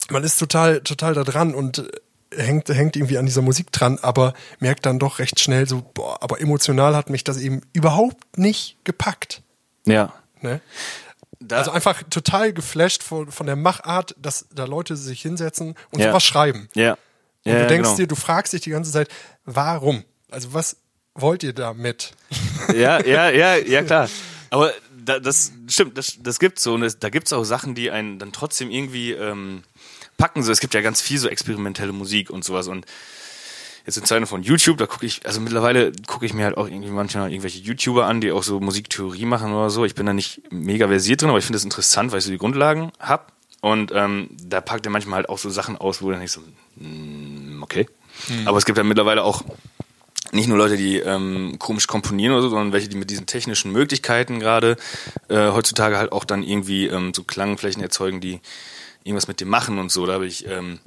[0.09, 1.77] man ist total, total da dran und
[2.33, 5.83] äh, hängt, hängt irgendwie an dieser Musik dran, aber merkt dann doch recht schnell so,
[5.93, 9.41] boah, aber emotional hat mich das eben überhaupt nicht gepackt.
[9.85, 10.13] Ja.
[10.41, 10.59] Ne?
[11.39, 15.99] Da, Also einfach total geflasht von, von der Machart, dass da Leute sich hinsetzen und
[15.99, 16.07] Ja.
[16.09, 16.69] sowas schreiben.
[16.75, 16.97] ja.
[17.45, 17.97] Und ja, du denkst genau.
[17.97, 19.07] dir, du fragst dich die ganze Zeit,
[19.45, 20.03] warum?
[20.29, 20.75] Also was
[21.15, 22.11] wollt ihr damit?
[22.75, 24.09] Ja, ja, ja, ja, klar.
[24.49, 24.73] Aber
[25.05, 26.73] da, das stimmt, das, das gibt's so.
[26.73, 29.63] Und es, da gibt's auch Sachen, die einen dann trotzdem irgendwie ähm,
[30.17, 30.43] packen.
[30.43, 32.67] So, es gibt ja ganz viel so experimentelle Musik und sowas.
[32.67, 32.85] Und
[33.89, 36.67] jetzt in Zeiten von YouTube, da gucke ich, also mittlerweile gucke ich mir halt auch
[36.67, 39.83] irgendwie manchmal irgendwelche YouTuber an, die auch so Musiktheorie machen oder so.
[39.83, 42.31] Ich bin da nicht mega versiert drin, aber ich finde das interessant, weil ich so
[42.31, 43.33] die Grundlagen hab.
[43.61, 46.41] Und ähm, da packt er manchmal halt auch so Sachen aus, wo dann ich so,
[46.77, 47.87] mm, okay.
[48.45, 49.43] Aber es gibt ja mittlerweile auch
[50.31, 53.71] nicht nur Leute, die ähm, komisch komponieren oder so, sondern welche, die mit diesen technischen
[53.71, 54.77] Möglichkeiten gerade
[55.27, 58.39] äh, heutzutage halt auch dann irgendwie ähm, so Klangflächen erzeugen, die
[59.03, 60.05] irgendwas mit dem machen und so.
[60.05, 60.79] Da habe ich ähm,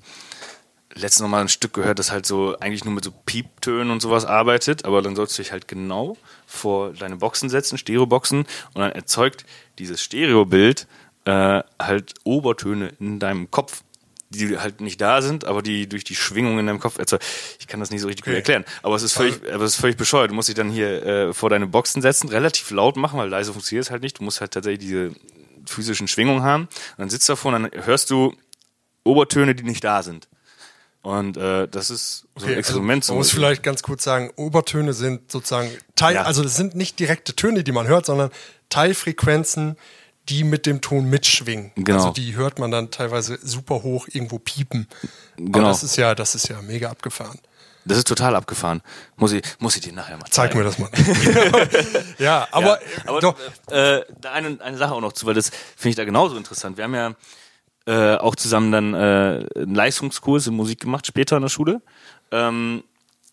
[0.95, 4.01] letztens noch mal ein Stück gehört, das halt so eigentlich nur mit so Pieptönen und
[4.01, 8.81] sowas arbeitet, aber dann sollst du dich halt genau vor deine Boxen setzen, Stereoboxen, und
[8.81, 9.45] dann erzeugt
[9.79, 10.87] dieses Stereobild
[11.25, 13.83] äh, halt Obertöne in deinem Kopf
[14.35, 17.23] die halt nicht da sind, aber die durch die Schwingung in deinem Kopf erzeugen.
[17.59, 19.81] Ich kann das nicht so richtig gut erklären, aber es ist völlig, aber es ist
[19.81, 20.31] völlig bescheuert.
[20.31, 23.53] Du musst dich dann hier äh, vor deine Boxen setzen, relativ laut machen, weil leise
[23.53, 24.19] funktioniert es halt nicht.
[24.19, 25.11] Du musst halt tatsächlich diese
[25.67, 26.63] physischen Schwingungen haben.
[26.63, 28.35] Und dann sitzt du davor und dann hörst du
[29.05, 30.29] Obertöne, die nicht da sind.
[31.03, 33.03] Und äh, das ist so ein Experiment.
[33.03, 36.23] Also, man muss vielleicht ganz kurz sagen, Obertöne sind sozusagen Teil, Ja.
[36.23, 38.31] also das sind nicht direkte Töne, die man hört, sondern
[38.69, 39.77] Teilfrequenzen,
[40.29, 41.73] die mit dem Ton mitschwingen.
[41.75, 41.99] Genau.
[41.99, 44.87] Also die hört man dann teilweise super hoch irgendwo piepen.
[45.37, 45.59] Genau.
[45.59, 47.39] Aber das ist ja, das ist ja mega abgefahren.
[47.85, 48.81] Das ist total abgefahren.
[49.17, 50.59] Muss ich, muss ich dir nachher mal Zeig zeigen.
[50.59, 50.89] mir das mal.
[52.19, 53.37] ja, aber, ja, aber doch,
[53.71, 56.77] äh, eine, eine Sache auch noch zu, weil das finde ich da genauso interessant.
[56.77, 57.15] Wir haben ja
[57.87, 61.83] äh, auch zusammen dann äh, einen Leistungskurs in Musik gemacht, später in der Schule.
[62.31, 62.85] Ähm,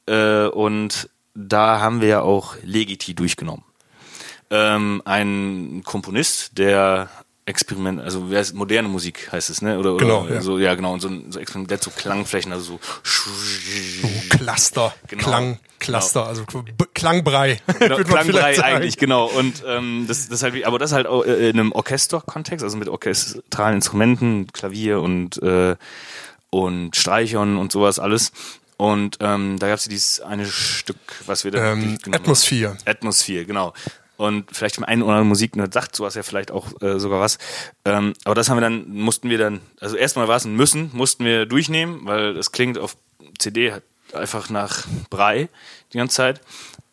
[0.07, 3.63] äh, und da haben wir ja auch Legiti durchgenommen.
[4.49, 7.09] Ähm, ein Komponist, der
[7.49, 9.77] Experiment, also wer ist, moderne Musik heißt es, ne?
[9.79, 10.41] Oder, oder Genau, ja.
[10.41, 12.79] so, ja genau, und so, so Experiment, der so Klangflächen, also so
[14.29, 15.23] Cluster, Genau.
[15.23, 17.59] Klang, Cluster, also B Klangbrei.
[17.79, 19.25] Genau, Klangbrei eigentlich, genau.
[19.25, 22.88] Und ähm, das, das halt, aber das halt auch, äh, in einem Orchesterkontext, also mit
[22.89, 25.75] orchestralen Instrumenten, Klavier und äh,
[26.51, 28.31] und Streichern und sowas alles.
[28.77, 32.13] Und ähm, da gab es dieses eine Stück, was wir da Ähm, haben.
[32.13, 32.77] Atmosphäre.
[32.85, 33.73] Atmosphäre, genau.
[34.19, 37.38] Und vielleicht im einen oder anderen Musiknerd sagt sowas ja vielleicht auch äh, sogar was.
[37.86, 40.89] Ähm, aber das haben wir dann, mussten wir dann, also erstmal war es ein Müssen,
[40.91, 42.97] mussten wir durchnehmen, weil es klingt auf
[43.38, 45.47] CD halt einfach nach Brei
[45.93, 46.41] die ganze Zeit.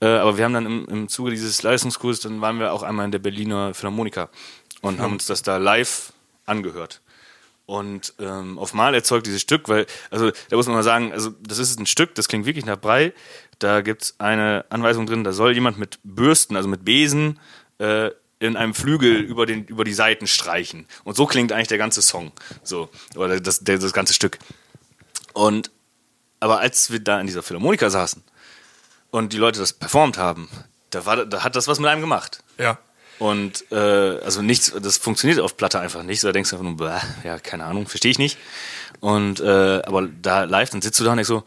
[0.00, 3.06] Äh, aber wir haben dann im, im Zuge dieses Leistungskurses, dann waren wir auch einmal
[3.06, 4.28] in der Berliner Philharmoniker
[4.80, 6.12] und haben uns das da live
[6.44, 7.00] angehört.
[7.66, 11.30] Und ähm, auf Mal erzeugt dieses Stück, weil, also da muss man mal sagen, also
[11.42, 13.12] das ist ein Stück, das klingt wirklich nach Brei.
[13.58, 17.38] Da gibt's eine Anweisung drin, da soll jemand mit Bürsten, also mit Besen,
[17.78, 20.86] äh, in einem Flügel über, den, über die Seiten streichen.
[21.04, 22.32] Und so klingt eigentlich der ganze Song.
[22.62, 24.38] So, oder das, der, das ganze Stück.
[25.32, 25.70] Und
[26.40, 28.22] aber als wir da in dieser Philharmoniker saßen
[29.10, 30.48] und die Leute das performt haben,
[30.90, 32.42] da, war, da hat das was mit einem gemacht.
[32.58, 32.78] Ja.
[33.18, 36.20] Und äh, also nichts, das funktioniert auf Platte einfach nicht.
[36.20, 38.36] So, da denkst du einfach nur, bäh, ja, keine Ahnung, verstehe ich nicht.
[39.00, 41.44] Und äh, aber da live, dann sitzt du da und denkst so,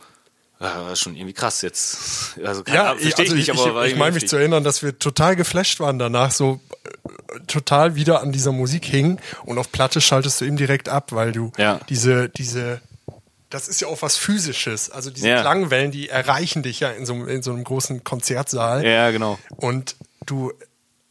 [0.61, 1.97] ja, ist schon irgendwie krass jetzt.
[2.43, 4.63] Also keine Ja, Ahnung, verstehe also ich nicht, aber ich, ich meine mich zu erinnern,
[4.63, 9.57] dass wir total geflasht waren danach, so äh, total wieder an dieser Musik hingen und
[9.57, 11.79] auf Platte schaltest du eben direkt ab, weil du Ja.
[11.89, 12.81] diese, diese,
[13.49, 14.89] das ist ja auch was Physisches.
[14.89, 15.41] Also diese Ja.
[15.41, 18.85] Klangwellen, die erreichen dich ja in so, einem- in so einem großen Konzertsaal.
[18.85, 19.39] Ja, genau.
[19.57, 19.95] Und
[20.25, 20.53] du,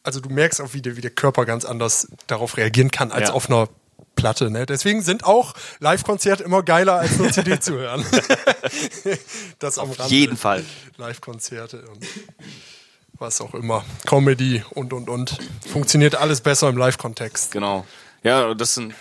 [0.05, 3.31] also du merkst auch, wie der, wie der Körper ganz anders darauf reagieren kann als
[3.31, 3.69] auf einer
[4.19, 4.51] Platte.
[4.51, 4.67] Ne?
[4.67, 8.05] Deswegen sind auch Live-Konzerte immer geiler als nur CD zu hören.
[9.59, 10.15] das am Rande.
[10.15, 10.65] jeden Fall.
[10.97, 12.05] Live-Konzerte und
[13.15, 13.85] was auch immer.
[14.07, 15.39] Comedy und, und, und.
[15.71, 17.53] Funktioniert alles besser im Live-Kontext.
[17.53, 17.87] Genau.
[18.23, 18.95] Ja, das sind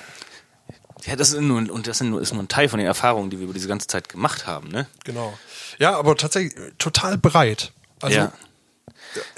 [1.05, 3.29] ja, das ist nur, und das sind nur, ist nur ein Teil von den Erfahrungen,
[3.29, 4.87] die wir über diese ganze Zeit gemacht haben, ne?
[5.05, 5.37] Genau.
[5.79, 7.71] Ja, aber tatsächlich total bereit.
[8.01, 8.33] Also ja.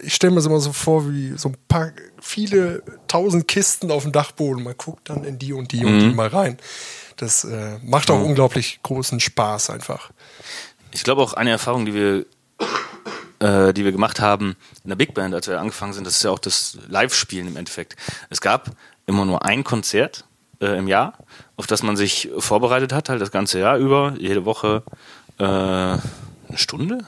[0.01, 4.03] Ich stelle mir das immer so vor, wie so ein paar, viele tausend Kisten auf
[4.03, 4.63] dem Dachboden.
[4.63, 5.99] Man guckt dann in die und die und Mhm.
[5.99, 6.57] die mal rein.
[7.17, 10.11] Das äh, macht auch unglaublich großen Spaß einfach.
[10.91, 12.25] Ich glaube auch eine Erfahrung, die wir,
[13.39, 16.23] äh, die wir gemacht haben in der Big Band, als wir angefangen sind, das ist
[16.23, 17.95] ja auch das Live-Spielen im Endeffekt.
[18.29, 18.71] Es gab
[19.05, 20.25] immer nur ein Konzert
[20.61, 21.13] äh, im Jahr,
[21.57, 24.83] auf das man sich vorbereitet hat, halt das ganze Jahr über, jede Woche
[25.39, 25.99] äh, eine
[26.55, 27.05] Stunde?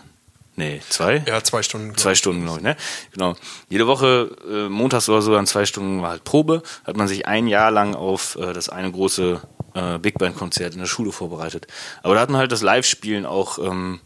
[0.61, 1.23] Nee, zwei?
[1.25, 1.97] Ja, zwei Stunden.
[1.97, 2.75] Zwei Stunden, glaube ich, ne?
[3.13, 3.35] Genau.
[3.67, 7.25] Jede Woche, äh, montags oder so, dann zwei Stunden war halt Probe, hat man sich
[7.25, 9.41] ein Jahr lang auf äh, das eine große
[9.73, 11.65] äh, Big Band-Konzert in der Schule vorbereitet.
[12.03, 14.01] Aber da hat man halt das Live-Spielen auch ähm,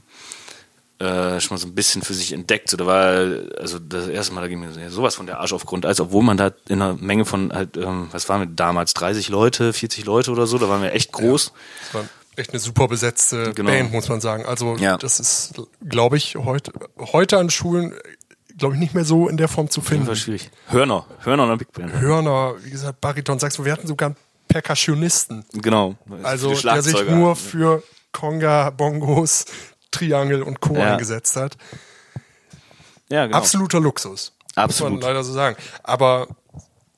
[1.00, 2.70] äh, schon mal so ein bisschen für sich entdeckt.
[2.70, 5.66] So, da war, also das erste Mal, da ging mir sowas von der Arsch auf
[5.66, 8.94] Grund, als obwohl man da in einer Menge von halt, ähm, was waren wir damals,
[8.94, 11.52] 30 Leute, 40 Leute oder so, da waren wir echt groß.
[11.92, 12.06] War
[12.38, 13.70] echt eine super besetzte Genau.
[13.70, 14.46] Band, muss man sagen.
[14.46, 14.98] Also Ja.
[14.98, 15.54] das ist,
[15.88, 17.94] glaube ich, heute, heute an Schulen,
[18.58, 20.08] glaube ich, nicht mehr so in der Form zu Das finden.
[20.08, 20.50] war schwierig.
[20.68, 21.94] Hörner, Hörner und Big Band.
[21.94, 24.16] Hörner, wie gesagt, Bariton, sagst du, wir hatten sogar einen
[24.48, 25.44] Percussionisten.
[25.54, 25.96] Genau.
[26.24, 29.46] Also der sich nur für Conga, Bongos,
[29.92, 30.76] Triangel und Co.
[30.76, 30.94] Ja.
[30.94, 31.58] eingesetzt hat.
[33.10, 33.38] ja, genau.
[33.38, 34.32] Absoluter Luxus.
[34.56, 34.94] Muss Absolut.
[34.94, 35.58] man leider so sagen.
[35.84, 36.28] Aber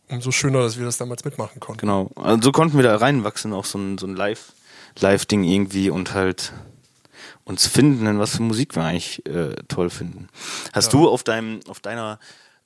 [0.09, 1.81] umso schöner, dass wir das damals mitmachen konnten.
[1.81, 2.11] Genau.
[2.15, 4.53] Also so konnten wir da reinwachsen, auch so ein, so ein Live,
[4.99, 6.53] Live-Ding irgendwie und halt
[7.43, 10.27] uns finden, in was für Musik wir eigentlich äh, toll finden.
[10.73, 12.19] Hast du auf deinem, auf deiner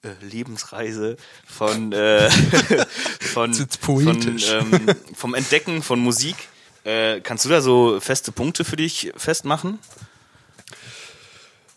[0.04, 2.30] äh, Lebensreise von, äh,
[3.20, 6.36] von, von ähm, vom Entdecken von Musik,
[6.84, 9.78] äh, kannst du da so feste Punkte für dich festmachen?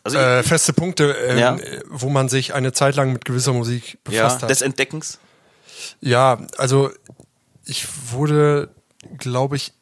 [0.03, 1.57] Also Äh, feste Punkte, ähm, Ja.
[1.89, 4.51] wo man sich eine Zeit lang mit gewisser Musik ja, befasst hat.
[4.51, 5.19] des Entdeckens.
[6.01, 6.91] Ja, also
[7.67, 8.71] ich wurde,
[9.19, 9.73] glaube ich,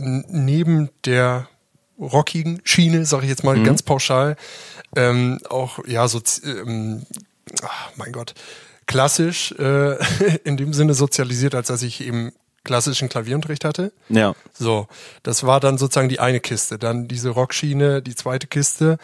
[0.00, 1.48] neben der
[1.98, 4.36] rockigen Schiene, sage ich jetzt mal ganz pauschal,
[4.96, 7.04] ähm, auch ja so, ähm,
[7.62, 8.34] ach, mein Gott,
[8.86, 9.96] klassisch äh,
[10.44, 12.32] in dem Sinne sozialisiert, als dass ich eben
[12.64, 13.92] klassischen Klavierunterricht hatte.
[14.08, 14.34] Ja.
[14.52, 14.88] So,
[15.22, 16.78] das war dann sozusagen die eine Kiste.
[16.78, 18.98] Dann diese Rockschiene, die zweite Kiste.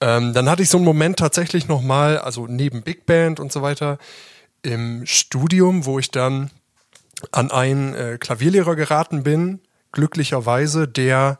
[0.00, 3.62] Ähm, dann hatte ich so einen Moment tatsächlich nochmal, also neben Big Band und so
[3.62, 3.98] weiter,
[4.62, 6.50] im Studium, wo ich dann
[7.32, 9.60] an einen äh, Klavierlehrer geraten bin,
[9.94, 11.38] glücklicherweise, der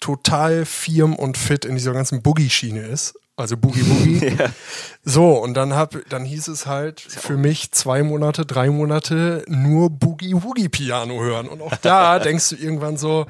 [0.00, 3.14] total firm und fit in dieser ganzen Boogie-Schiene ist.
[3.36, 4.36] Also Boogie Boogie.
[5.02, 9.90] So, und dann hab, dann hieß es halt für mich zwei Monate, drei Monate nur
[9.90, 11.48] Boogie Woogie Piano hören.
[11.48, 13.26] Und auch da denkst du irgendwann so,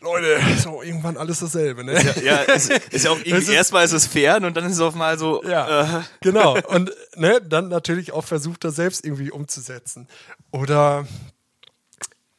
[0.00, 1.94] Leute, so irgendwann alles dasselbe, ne?
[2.22, 4.80] Ja, ist, ist ja auch irgendwie, ist- erstmal ist es fern und dann ist es
[4.80, 6.56] auf mal so, Ja, äh, genau.
[6.68, 10.06] Und ne, dann natürlich auch versucht, das selbst irgendwie umzusetzen.
[10.52, 11.06] Oder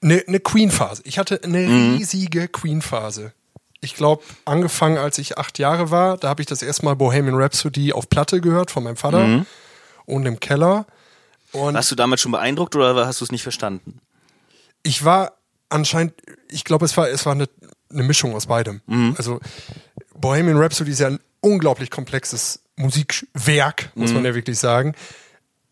[0.01, 1.01] eine ne Queen-Phase.
[1.05, 3.33] Ich hatte eine riesige Queen-Phase.
[3.81, 7.35] Ich glaube, angefangen, als ich acht Jahre war, da habe ich das erste Mal Bohemian
[7.35, 9.45] Rhapsody auf Platte gehört von meinem Vater
[10.05, 10.85] und im Keller.
[11.51, 13.99] Und Warst du damals schon beeindruckt oder hast du es nicht verstanden?
[14.83, 15.33] ich war
[15.69, 16.13] anscheinend,
[16.49, 17.49] ich glaube, es war, es war eine,
[17.91, 18.81] eine Mischung aus beidem.
[19.17, 19.39] Also
[20.15, 24.93] Bohemian Rhapsody ist ja ein unglaublich komplexes Musikwerk, muss man ja wirklich sagen.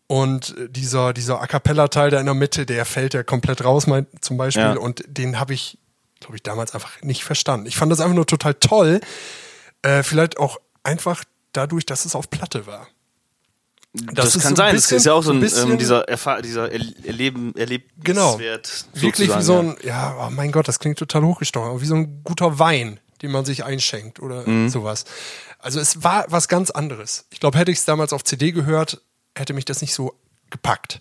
[0.08, 3.86] Und äh, dieser, dieser A Cappella-Teil da in der Mitte, der fällt ja komplett raus,
[3.86, 4.62] mein, zum Beispiel.
[4.62, 4.76] Ja.
[4.76, 5.78] Und den habe ich,
[6.20, 7.66] glaube ich, damals einfach nicht verstanden.
[7.66, 9.00] Ich fand das einfach nur total toll.
[9.82, 12.86] Äh, vielleicht auch einfach dadurch, dass es auf Platte war.
[14.12, 14.74] Das, ist kann so ein sein.
[14.74, 17.52] bisschen- das ist ja auch so ein ein, bisschen- ähm, dieser, Erfahr dieser Er- Erleben,
[17.54, 18.32] Genau.
[18.32, 18.84] Erlebenswert.
[18.92, 21.94] Wirklich wie so ein, ja, oh mein Gott, das klingt total hochgestochen, aber wie so
[21.94, 24.68] ein guter Wein, den man sich einschenkt oder Mhm.
[24.68, 25.04] sowas.
[25.58, 27.24] Also es war was ganz anderes.
[27.30, 29.00] Ich glaube, hätte ich es damals auf CD gehört,
[29.36, 30.14] hätte mich das nicht so
[30.50, 31.00] gepackt.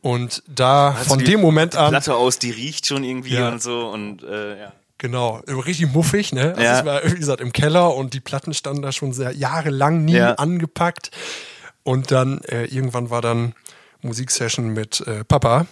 [0.00, 3.34] Und da Also von die- dem Moment die an, Platte aus, die riecht schon irgendwie
[3.34, 3.48] Ja.
[3.48, 4.72] und so und äh, ja.
[4.98, 6.50] genau, richtig muffig, ne?
[6.50, 6.78] Also Ja.
[6.80, 10.16] es war, wie gesagt, im Keller und die Platten standen da schon sehr jahrelang nie
[10.16, 10.34] Ja.
[10.34, 11.10] angepackt.
[11.82, 13.54] Und dann äh, irgendwann war dann
[14.02, 15.66] Musiksession mit äh, Papa.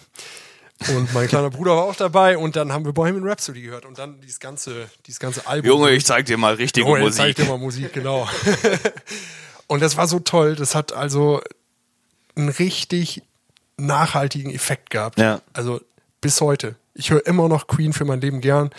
[0.94, 3.98] Und mein kleiner Bruder war auch dabei und dann haben wir Bohemian Rhapsody gehört und
[3.98, 5.70] dann dieses ganze, dieses ganze Album.
[5.70, 7.46] Junge, ich zeig dir mal richtige Junge, zeig ich Musik.
[7.46, 8.28] dir mal Musik, genau.
[9.68, 10.54] und das war so toll.
[10.54, 11.40] Das hat also
[12.36, 13.22] einen richtig
[13.76, 15.18] nachhaltigen Effekt gehabt.
[15.18, 15.40] Ja.
[15.52, 15.80] Also
[16.20, 16.76] bis heute.
[16.94, 18.70] Ich höre immer noch Queen für mein Leben gern.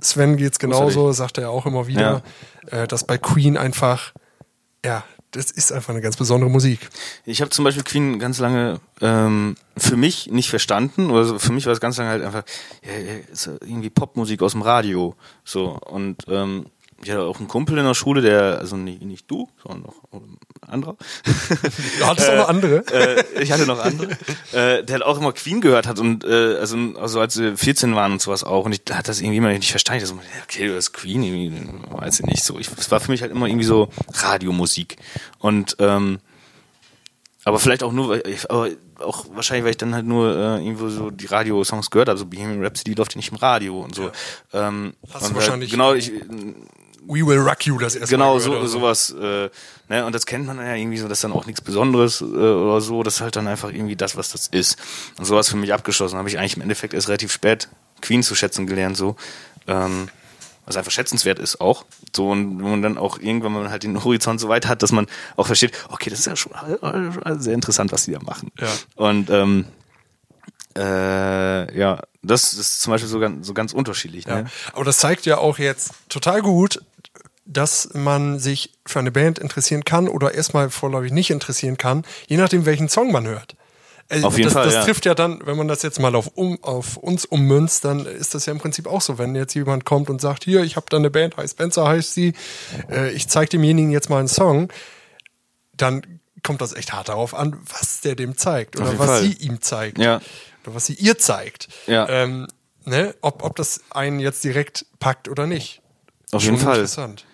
[0.00, 2.22] Sven geht's genauso, sagt er auch immer wieder,
[2.70, 4.12] äh, dass bei Queen einfach,
[4.84, 6.88] ja, das ist einfach eine ganz besondere Musik.
[7.24, 11.10] Ich habe zum Beispiel Queen ganz lange ähm, für mich nicht verstanden.
[11.10, 12.42] Oder so, für mich war es ganz lange halt einfach
[12.82, 15.14] ja, ja, ist ja irgendwie Popmusik aus dem Radio.
[15.44, 16.66] So und ähm,
[17.02, 20.02] ich hatte auch einen Kumpel in der Schule, der also nicht, nicht du, sondern noch
[20.12, 20.36] ein
[20.66, 20.96] anderer.
[21.98, 22.84] Du hattest auch noch andere.
[22.92, 24.12] äh, ich hatte noch andere,
[24.52, 27.94] äh, der halt auch immer Queen gehört hat und äh, also, also als wir 14
[27.94, 30.02] waren und sowas auch und ich hat das irgendwie immer nicht verstanden.
[30.04, 31.52] Ich dachte so, okay, du hast Queen, irgendwie,
[31.90, 32.58] weiß ich nicht so.
[32.58, 34.96] Ich, es war für mich halt immer irgendwie so Radiomusik
[35.38, 36.18] und ähm,
[37.44, 40.56] aber vielleicht auch nur, weil ich, aber auch wahrscheinlich, weil ich dann halt nur äh,
[40.62, 43.94] irgendwo so die Radiosongs gehört habe, so Bohemian Rhapsody läuft ja nicht im Radio und
[43.94, 44.10] so.
[44.52, 46.12] Ähm, Hast du und wahrscheinlich- Halt, genau, ich,
[47.06, 49.10] We Will Rock You das erste Genau, Mal so, sowas.
[49.10, 49.50] Äh,
[49.88, 50.04] ne?
[50.04, 52.80] Und das kennt man ja irgendwie so, das ist dann auch nichts Besonderes äh, oder
[52.80, 53.02] so.
[53.02, 54.78] Das ist halt dann einfach irgendwie das, was das ist.
[55.18, 56.18] Und sowas für mich abgeschlossen.
[56.18, 57.68] Habe ich eigentlich im Endeffekt erst relativ spät
[58.00, 59.16] Queen zu schätzen gelernt, so.
[59.66, 60.08] Ähm,
[60.66, 61.84] was einfach schätzenswert ist auch.
[62.14, 64.92] So, und wenn man dann auch irgendwann mal halt den Horizont so weit hat, dass
[64.92, 66.52] man auch versteht, okay, das ist ja schon
[67.40, 68.52] sehr interessant, was die da machen.
[68.58, 68.68] Ja.
[68.94, 69.66] Und ähm,
[70.76, 74.26] äh, ja, das ist zum Beispiel so ganz, so ganz unterschiedlich.
[74.26, 74.42] Ja.
[74.42, 74.50] Ne?
[74.72, 76.82] Aber das zeigt ja auch jetzt total gut,
[77.52, 82.36] dass man sich für eine Band interessieren kann oder erstmal vorläufig nicht interessieren kann, je
[82.36, 83.56] nachdem, welchen Song man hört.
[84.08, 84.84] Äh, Auf jeden das, Fall, Das ja.
[84.84, 88.34] trifft ja dann, wenn man das jetzt mal auf, um, auf uns ummünzt, dann ist
[88.34, 89.18] das ja im Prinzip auch so.
[89.18, 92.14] Wenn jetzt jemand kommt und sagt, hier, ich habe da eine Band, heißt Spencer heißt
[92.14, 92.34] sie,
[92.88, 94.72] äh, ich zeige demjenigen jetzt mal einen Song,
[95.76, 96.02] dann
[96.42, 99.22] kommt das echt hart darauf an, was der dem zeigt oder was Fall.
[99.22, 99.98] sie ihm zeigt.
[99.98, 100.20] Ja.
[100.64, 101.68] Oder was sie ihr zeigt.
[101.86, 102.08] Ja.
[102.08, 102.46] Ähm,
[102.84, 103.14] ne?
[103.20, 105.82] ob, ob das einen jetzt direkt packt oder nicht.
[106.32, 106.76] Auf jeden Fall.
[106.76, 107.26] Interessant.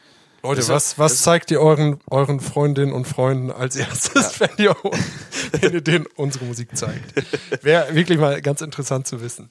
[0.46, 4.76] Leute, Das- was, was zeigt ihr euren, euren Freundinnen und Freunden als erstes, wenn, ihr,
[5.61, 7.14] wenn ihr denen unsere Musik zeigt?
[7.64, 9.50] Wäre wirklich mal ganz interessant zu wissen.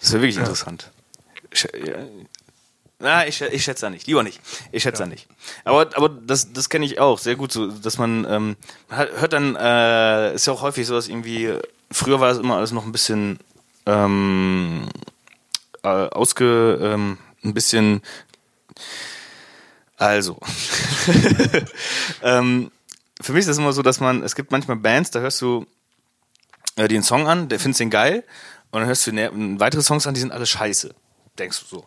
[0.00, 0.90] Das wäre wirklich interessant.
[1.50, 1.96] Ich, ja,
[3.02, 4.06] na, ich, ich schätze da nicht.
[4.06, 4.40] Lieber nicht.
[4.72, 5.26] Ich schätze da nicht.
[5.64, 8.56] Aber, aber das, das kenne ich auch sehr gut, so, dass man, ähm,
[8.88, 11.54] hört dann, äh, ist ja auch häufig so, dass irgendwie,
[11.90, 13.38] früher war das immer alles noch ein bisschen
[13.86, 14.82] ähm,
[15.82, 18.02] äh, ausge, ähm, ein bisschen,
[20.00, 20.38] also,
[22.22, 22.70] ähm,
[23.20, 25.66] für mich ist das immer so, dass man, es gibt manchmal Bands, da hörst du
[26.76, 28.24] äh, den Song an, der findest den geil,
[28.70, 30.94] und dann hörst du ne, weitere Songs an, die sind alle scheiße.
[31.38, 31.86] Denkst du so.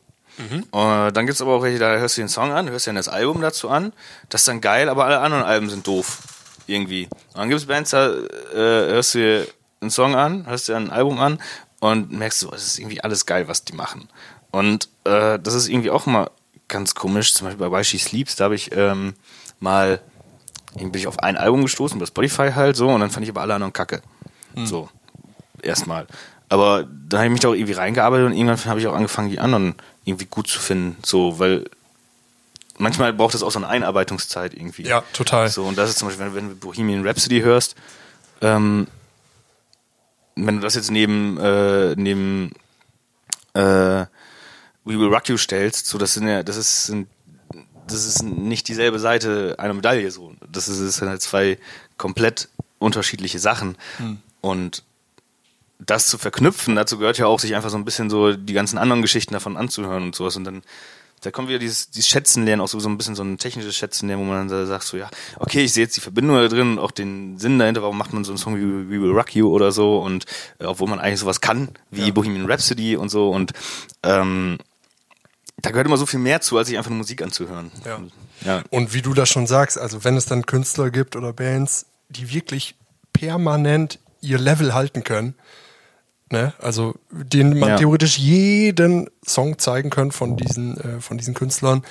[0.71, 3.08] Und dann gibt's aber auch welche, da hörst du den Song an, hörst dir das
[3.08, 3.93] Album dazu an,
[4.30, 6.19] das ist dann geil, aber alle anderen Alben sind doof.
[6.67, 7.06] Irgendwie.
[7.30, 9.47] Und dann gibt's Bands, da äh, hörst du dir
[9.82, 11.39] einen Song an, hörst dir ein Album an
[11.80, 14.08] und merkst so, es ist irgendwie alles geil, was die machen.
[14.52, 16.30] Und äh, das ist irgendwie auch mal
[16.67, 17.34] ganz komisch.
[17.34, 19.13] Zum Beispiel bei Why She Sleeps, da habe ich ähm,
[19.60, 19.99] mal
[20.76, 23.30] irgendwie bin ich auf ein Album gestoßen, bei Spotify halt so, und dann fand ich
[23.30, 24.02] aber alle anderen kacke.
[24.56, 24.89] So,
[25.62, 26.08] erstmal.
[26.49, 29.30] Aber dann habe ich mich da auch irgendwie reingearbeitet und irgendwann habe ich auch angefangen,
[29.30, 30.97] die anderen irgendwie gut zu finden.
[31.04, 31.65] So, weil
[32.78, 34.84] manchmal braucht es auch so eine Einarbeitungszeit irgendwie.
[34.84, 35.49] Ja, total.
[35.49, 37.76] So, und das ist zum Beispiel, wenn, wenn du Bohemian Rhapsody hörst,
[38.41, 38.88] ähm,
[40.36, 42.52] wenn du das jetzt neben, äh, neben
[43.54, 44.06] äh,
[44.86, 47.08] We Will Rock You stellst, so das sind ja, das ist sind,
[47.88, 50.34] das ist nicht dieselbe Seite einer Medaille so.
[50.52, 51.58] Das ist, das sind halt zwei
[51.98, 53.78] komplett unterschiedliche Sachen.
[54.41, 54.84] Und
[55.80, 58.78] das zu verknüpfen, dazu gehört ja auch, sich einfach so ein bisschen so die ganzen
[58.78, 60.36] anderen Geschichten davon anzuhören und sowas.
[60.36, 60.62] Und dann,
[61.22, 63.76] da kommt wieder dieses, dieses Schätzen lernen, auch so, so ein bisschen so ein technisches
[63.76, 66.48] Schätzen lernen, wo man dann sagt so, ja, okay, ich sehe jetzt die Verbindung da
[66.48, 69.36] drin, auch den Sinn dahinter, warum macht man so einen Song wie We Will Rock
[69.36, 70.26] You oder so und
[70.60, 73.54] äh, obwohl man eigentlich sowas kann, wie Bohemian Rhapsody und so und
[74.04, 74.58] ähm,
[75.63, 77.71] da gehört immer so viel mehr zu, als sich einfach nur Musik anzuhören.
[77.86, 77.99] Ja.
[78.45, 78.63] ja.
[78.69, 82.32] Und wie du das schon sagst, also wenn es dann Künstler gibt oder Bands, die
[82.32, 82.76] wirklich
[83.13, 85.36] permanent ihr Level halten können,
[86.30, 86.54] ne?
[86.60, 87.78] also denen man Ja.
[87.78, 91.84] theoretisch jeden Song zeigen kann von diesen, äh, von diesen Künstlern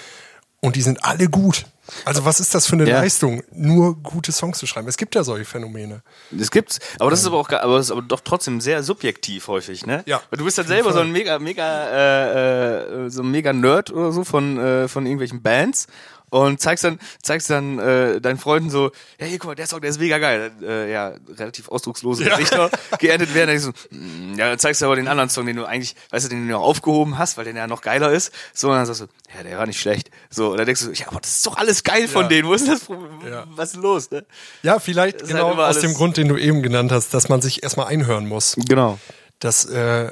[0.63, 1.67] und die sind alle gut.
[2.05, 3.01] Also was ist das für eine Ja.
[3.01, 4.89] Leistung, nur gute Songs zu schreiben?
[4.89, 6.03] Es gibt ja solche Phänomene.
[6.31, 9.49] Das gibt's, aber das ist aber auch, aber das ist aber doch trotzdem sehr subjektiv
[9.49, 10.03] häufig, ne?
[10.07, 10.23] Ja.
[10.31, 13.93] Weil du bist dann selber so ein mega, mega, äh, äh, so ein mega Nerd
[13.93, 15.89] oder so von äh, von irgendwelchen Bands
[16.33, 18.91] und zeigst dann, zeigst dann äh, deinen Freunden so,
[19.21, 22.71] ja hier guck mal, der Song, der ist mega geil, äh, ja relativ ausdruckslose Gesichter
[22.99, 23.49] geerntet werden.
[23.55, 25.95] Dann denkst du, mm, ja, dann zeigst du aber den anderen Song, den du eigentlich,
[26.11, 28.33] weißt du, den du noch aufgehoben hast, weil der ja noch geiler ist.
[28.55, 30.11] So und dann sagst du, ja, der war nicht schlecht.
[30.31, 32.29] So und dann denkst du, ja, aber das ist doch alles geil von Ja.
[32.29, 32.49] denen.
[32.49, 32.81] Wo ist das?
[32.87, 33.11] Problem?
[33.31, 33.45] Ja.
[33.51, 34.11] Was ist denn los?
[34.11, 34.25] Ne?
[34.63, 37.43] Ja, vielleicht ist genau halt aus dem Grund, den du eben genannt hast, dass man
[37.43, 38.57] sich erstmal einhören muss.
[38.67, 38.99] Genau.
[39.39, 40.11] Das, äh,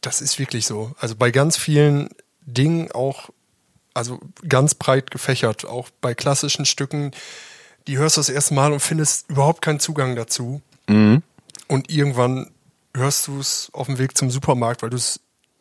[0.00, 0.92] das ist wirklich so.
[0.98, 2.08] Also bei ganz vielen
[2.42, 3.30] Dingen auch,
[3.96, 7.12] also ganz breit gefächert, auch bei klassischen Stücken,
[7.86, 10.60] die hörst du das erste Mal und findest überhaupt keinen Zugang dazu.
[10.88, 11.22] Mhm.
[11.68, 12.50] Und irgendwann
[12.94, 15.20] hörst du es auf dem Weg zum Supermarkt, weil du es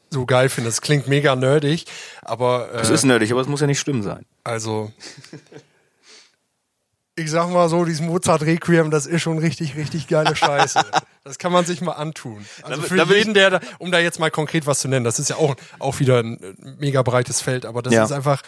[0.09, 0.81] so geil findest.
[0.81, 1.85] Klingt mega nerdig,
[2.21, 4.25] aber äh, Das ist nerdig, aber es muss ja nicht schlimm sein.
[4.43, 4.91] also
[7.15, 10.79] ich sag mal so, dieses Mozart Requiem, das ist schon richtig, richtig geile Scheiße.
[11.23, 12.45] Das kann man sich mal antun.
[12.63, 15.05] Also Da- für da jeden, der, da, um da jetzt mal konkret was zu nennen,
[15.05, 18.03] das ist ja auch, auch wieder ein äh, mega breites Feld, aber das Ja.
[18.03, 18.41] ist einfach,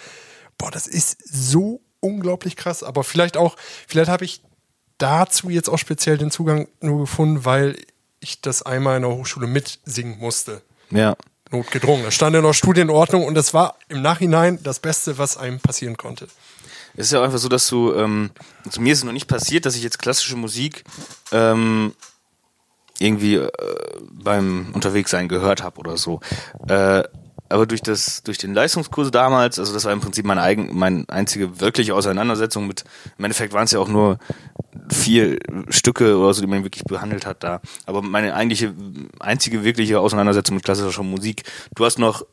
[0.57, 2.84] boah, das ist so unglaublich krass.
[2.84, 3.55] Aber vielleicht auch,
[3.88, 4.41] vielleicht habe ich
[4.97, 7.78] dazu jetzt auch speziell den Zugang nur gefunden, weil
[8.20, 10.61] ich das einmal in der Hochschule mitsingen musste.
[10.89, 11.15] Ja.
[11.51, 12.03] Notgedrungen.
[12.03, 15.95] Das stand in der Studienordnung und das war im Nachhinein das Beste, was einem passieren
[15.95, 16.28] konnte.
[16.98, 18.32] Es ist ja einfach so, dass du, ähm,
[18.70, 20.84] zu mir ist es noch nicht passiert, dass ich jetzt klassische Musik
[21.32, 21.93] ähm,
[23.00, 23.52] irgendwie äh,
[24.12, 26.22] beim Unterwegssein gehört habe oder so.
[26.68, 27.04] Äh,
[27.50, 31.06] aber durch das, durch den Leistungskurs damals, also das war im Prinzip meine eigen, meine
[31.08, 32.84] einzige wirkliche Auseinandersetzung mit,
[33.18, 34.18] im Endeffekt waren es ja auch nur
[34.89, 35.38] vier
[35.70, 37.62] Stücke oder so, die man wirklich behandelt hat da.
[37.86, 38.74] Aber meine eigentliche,
[39.20, 41.43] einzige wirkliche Auseinandersetzung mit klassischer Musik.
[41.76, 42.26] Du hast noch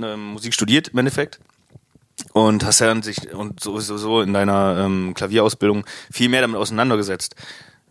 [0.00, 1.40] äh, Musik studiert im Endeffekt
[2.32, 6.56] und hast ja dann sich und sowieso so in deiner ähm, Klavierausbildung viel mehr damit
[6.56, 7.34] auseinandergesetzt.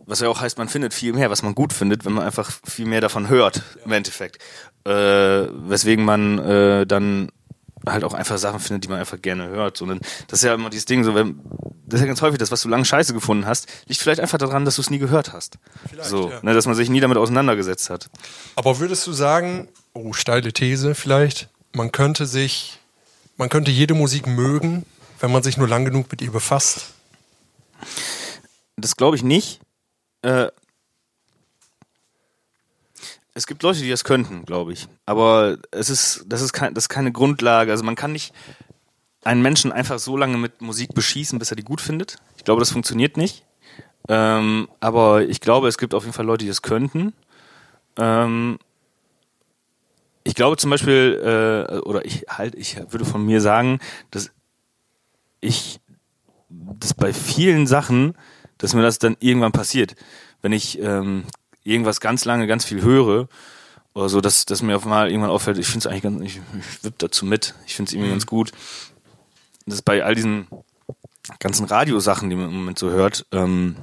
[0.06, 2.50] Was ja auch heißt, man findet viel mehr, was man gut findet, wenn man einfach
[2.66, 4.42] viel mehr davon hört, im Endeffekt.
[4.84, 7.28] Äh, weswegen man äh, dann
[7.86, 9.76] halt auch einfach Sachen findet, die man einfach gerne hört.
[9.76, 10.00] So, das
[10.30, 11.40] ist ja immer dieses Ding, so wenn,
[11.86, 14.38] das ist ja ganz häufig das, was du lange scheiße gefunden hast, liegt vielleicht einfach
[14.38, 15.58] daran, dass du es nie gehört hast.
[15.88, 16.40] Vielleicht, so, ja.
[16.42, 18.08] ne, dass man sich nie damit auseinandergesetzt hat.
[18.56, 22.77] Aber würdest du sagen, oh, steile These vielleicht, man könnte sich,
[23.38, 24.84] man könnte jede Musik mögen,
[25.20, 26.92] wenn man sich nur lang genug mit ihr befasst?
[28.76, 29.60] Das glaube ich nicht.
[30.22, 30.48] Äh,
[33.34, 34.88] es gibt Leute, die das könnten, glaube ich.
[35.06, 37.70] Aber es ist, das ist, kein, das ist keine Grundlage.
[37.70, 38.34] Also man kann nicht
[39.22, 42.18] einen Menschen einfach so lange mit Musik beschießen, bis er die gut findet.
[42.36, 43.44] Ich glaube, das funktioniert nicht.
[44.08, 47.12] Ähm, aber ich glaube, es gibt auf jeden Fall Leute, die das könnten.
[47.96, 48.58] Ähm,
[50.28, 54.30] ich glaube zum Beispiel, äh, oder ich halt, ich würde von mir sagen, dass
[55.40, 55.80] ich,
[56.48, 58.14] dass bei vielen Sachen,
[58.58, 59.94] dass mir das dann irgendwann passiert
[60.42, 61.24] wenn ich ähm,
[61.64, 63.28] irgendwas ganz lange, ganz viel höre,
[63.94, 66.40] oder so, dass, dass mir auf einmal irgendwann auffällt, ich finde es eigentlich ganz, ich,
[66.58, 68.14] ich wipp dazu mit, ich finde es irgendwie mhm.
[68.14, 68.52] ganz gut.
[69.66, 70.46] Das ist bei all diesen
[71.40, 73.76] ganzen Radiosachen, die man im Moment so hört, ähm,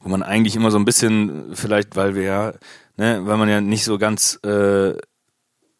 [0.00, 2.52] wo man eigentlich immer so ein bisschen, vielleicht, weil wir ja,
[2.96, 4.94] ne, weil man ja nicht so ganz äh,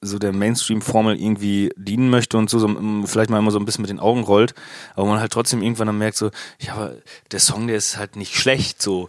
[0.02, 2.68] so der Mainstream-Formel irgendwie dienen möchte und so, so,
[3.04, 4.54] vielleicht mal immer so ein bisschen mit den Augen rollt,
[4.94, 6.94] aber man halt trotzdem irgendwann dann merkt so, ja, aber
[7.32, 9.08] der Song, der ist halt nicht schlecht, so,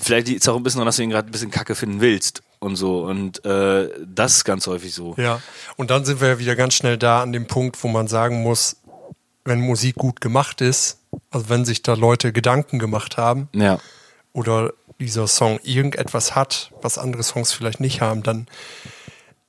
[0.00, 2.76] vielleicht ist auch ein bisschen, dass du ihn gerade ein bisschen kacke finden willst und
[2.76, 3.04] so.
[3.04, 5.14] Und äh, das ist ganz häufig so.
[5.18, 5.40] Ja,
[5.76, 8.42] und dann sind wir ja wieder ganz schnell da an dem Punkt, wo man sagen
[8.42, 8.76] muss,
[9.44, 10.98] wenn Musik gut gemacht ist,
[11.30, 13.78] also wenn sich da Leute Gedanken gemacht haben, ja.
[14.32, 18.46] oder dieser Song irgendetwas hat, was andere Songs vielleicht nicht haben, dann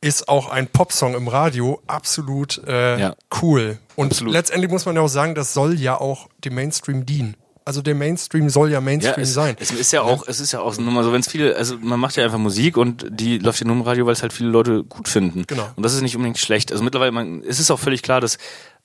[0.06, 3.16] ist auch ein Popsong im Radio absolut äh, ja.
[3.41, 3.80] cool.
[3.95, 4.34] Und absolut.
[4.34, 7.36] letztendlich muss man ja auch sagen, das soll ja auch dem Mainstream dienen.
[7.66, 9.56] Also der Mainstream soll ja Mainstream ja, es, sein.
[9.60, 11.80] Es ist ja auch, es ist ja auch nur mal so, wenn es viele, also
[11.80, 14.32] man macht ja einfach Musik und die läuft ja nur im Radio, weil es halt
[14.32, 15.45] viele Leute gut finden.
[15.47, 15.68] Genau.
[15.76, 16.72] Und das ist nicht unbedingt schlecht.
[16.72, 18.38] Also mittlerweile, man, es ist auch völlig klar, dass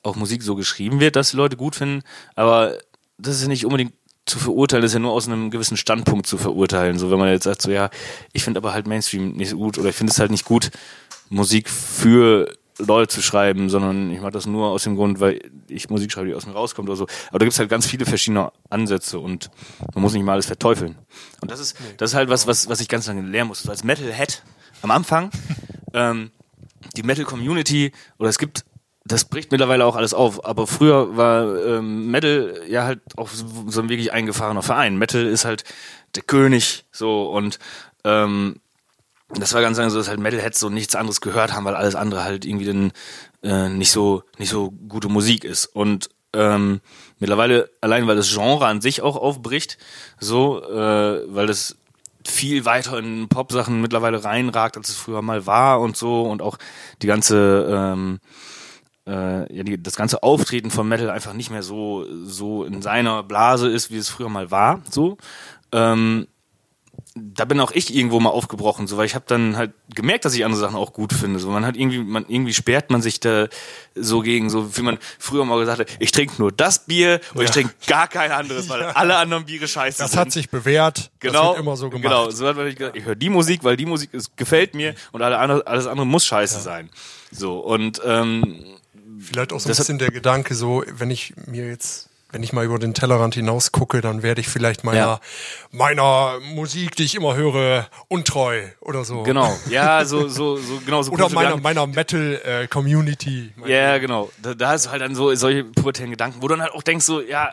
[0.02, 2.02] auch Musik so geschrieben wird, dass die Leute gut finden,
[2.34, 2.78] aber
[3.18, 3.92] das ist ja nicht unbedingt
[4.24, 6.98] zu verurteilen, das ist ja nur aus einem gewissen Standpunkt zu verurteilen.
[6.98, 7.90] So, wenn man jetzt sagt, so ja,
[8.32, 10.70] ich finde aber halt Mainstream nicht so gut oder ich finde es halt nicht gut,
[11.30, 15.88] Musik für Leute zu schreiben, sondern ich mache das nur aus dem Grund, weil ich
[15.90, 17.06] Musik schreibe, die aus mir rauskommt oder so.
[17.28, 19.50] Aber da gibt es halt ganz viele verschiedene Ansätze und
[19.94, 20.96] man muss nicht mal alles verteufeln.
[21.40, 23.62] Und das ist, das ist halt was, was, was ich ganz lange lernen muss.
[23.62, 24.42] So als Metalhead
[24.82, 25.30] am Anfang,
[25.94, 26.30] ähm,
[26.96, 28.64] die Metal-Community, oder es gibt,
[29.04, 33.80] das bricht mittlerweile auch alles auf, aber früher war ähm, Metal ja halt auch so
[33.80, 34.96] ein wirklich eingefahrener Verein.
[34.96, 35.64] Metal ist halt
[36.14, 37.58] der König, so und
[38.04, 38.60] ähm,
[39.34, 41.94] das war ganz lang so, dass halt Metalheads so nichts anderes gehört haben, weil alles
[41.94, 42.92] andere halt irgendwie dann
[43.42, 45.66] äh, nicht so nicht so gute Musik ist.
[45.66, 46.80] Und ähm,
[47.18, 49.78] mittlerweile allein, weil das Genre an sich auch aufbricht,
[50.18, 51.76] so, äh, weil das
[52.26, 56.58] viel weiter in Pop-Sachen mittlerweile reinragt, als es früher mal war und so und auch
[57.02, 58.20] die ganze ähm,
[59.06, 63.22] äh, ja, die, das ganze Auftreten von Metal einfach nicht mehr so so in seiner
[63.22, 65.16] Blase ist, wie es früher mal war, so.
[65.72, 66.26] Ähm,
[67.34, 70.34] da bin auch ich irgendwo mal aufgebrochen, so weil ich habe dann halt gemerkt, dass
[70.34, 71.38] ich andere Sachen auch gut finde.
[71.38, 73.48] So man hat irgendwie, man irgendwie sperrt man sich da
[73.94, 77.40] so gegen, so wie man früher mal gesagt hat, ich trinke nur das Bier und
[77.40, 77.44] ja.
[77.44, 78.90] ich trinke gar kein anderes, weil ja.
[78.94, 80.18] alle anderen Biere scheiße das sind.
[80.18, 81.10] Das hat sich bewährt.
[81.20, 82.02] Genau, das wird immer so gemacht.
[82.02, 84.94] Genau, so hat man gesagt, ich höre die Musik, weil die Musik ist, gefällt mir
[85.12, 86.60] und alle andere, alles andere muss scheiße ja.
[86.60, 86.90] sein.
[87.30, 88.64] So und ähm,
[89.20, 92.64] vielleicht auch so ein bisschen der Gedanke, so wenn ich mir jetzt wenn ich mal
[92.64, 95.20] über den Tellerrand hinaus gucke, dann werde ich vielleicht meiner, ja.
[95.70, 99.22] meiner Musik, die ich immer höre, untreu oder so.
[99.22, 101.12] Genau, ja, so, so, so, genau so.
[101.12, 103.52] Oder meiner, meiner Metal-Community.
[103.64, 104.30] Äh, ja, genau.
[104.42, 106.82] Da, da hast du halt dann so solche pubertären Gedanken, wo du dann halt auch
[106.82, 107.50] denkst, so, ja,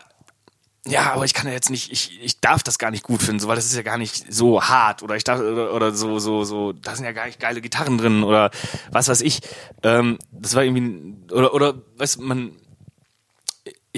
[0.86, 3.40] ja, aber ich kann ja jetzt nicht, ich, ich darf das gar nicht gut finden,
[3.40, 6.18] so, weil das ist ja gar nicht so hart oder ich darf, oder, oder so,
[6.18, 8.50] so, so, da sind ja gar nicht geile Gitarren drin oder
[8.90, 9.40] was weiß ich.
[9.82, 12.52] Ähm, das war irgendwie, oder, oder, weißt man,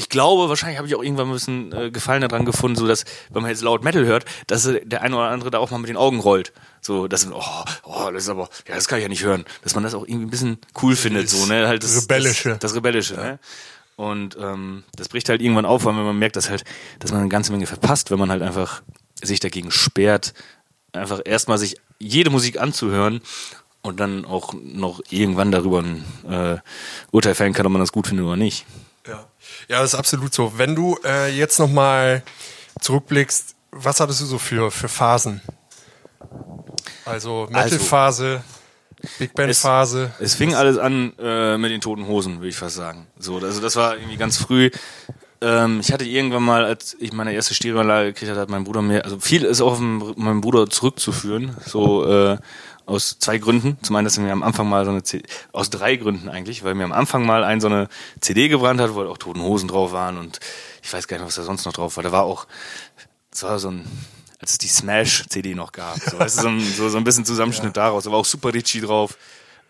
[0.00, 3.04] ich glaube, wahrscheinlich habe ich auch irgendwann ein bisschen äh, Gefallen daran gefunden, so dass,
[3.28, 5.90] wenn man jetzt laut Metal hört, dass der eine oder andere da auch mal mit
[5.90, 6.54] den Augen rollt.
[6.80, 9.44] So, dass man, oh, oh, das ist aber, ja, das kann ich ja nicht hören.
[9.60, 11.68] Dass man das auch irgendwie ein bisschen cool das findet, so, ne?
[11.68, 12.48] Halt das Rebellische.
[12.48, 13.22] Das, das Rebellische, ja.
[13.22, 13.38] ne?
[13.96, 16.64] Und ähm, das bricht halt irgendwann auf, weil man merkt, dass halt,
[16.98, 18.80] dass man eine ganze Menge verpasst, wenn man halt einfach
[19.22, 20.32] sich dagegen sperrt,
[20.92, 23.20] einfach erstmal sich jede Musik anzuhören
[23.82, 26.56] und dann auch noch irgendwann darüber ein äh,
[27.10, 28.64] Urteil fällen kann, ob man das gut findet oder nicht.
[29.70, 30.58] Ja, das ist absolut so.
[30.58, 32.24] Wenn du äh, jetzt nochmal
[32.80, 35.40] zurückblickst, was hattest du so für, für Phasen?
[37.04, 38.42] Also Metal-Phase,
[39.20, 40.10] Big Band-Phase.
[40.18, 43.06] Es, es, fing alles an äh, mit den toten Hosen, würde ich fast sagen.
[43.16, 44.72] So, also das war irgendwie ganz früh.
[45.40, 48.82] Ähm, ich hatte irgendwann mal, als ich meine erste Stereoanlage gekriegt hatte, hat mein Bruder
[48.82, 51.56] mir, also viel ist auf meinen Bruder zurückzuführen.
[51.64, 52.38] So äh,
[52.90, 53.78] aus zwei Gründen.
[53.82, 56.74] Zum einen, dass mir am Anfang mal so eine CD, aus drei Gründen eigentlich, weil
[56.74, 57.88] mir am Anfang mal ein so eine
[58.20, 60.40] CD gebrannt hat, wo halt auch Toten Hosen drauf waren und
[60.82, 62.02] ich weiß gar nicht, was da sonst noch drauf war.
[62.02, 62.46] Da war auch,
[63.32, 63.86] es war so ein,
[64.40, 65.98] als es die Smash-CD noch gab.
[66.00, 67.84] So, weißt du, so, ein, so, so ein bisschen Zusammenschnitt ja.
[67.84, 68.04] daraus.
[68.04, 69.16] Da war auch Super Ricci drauf.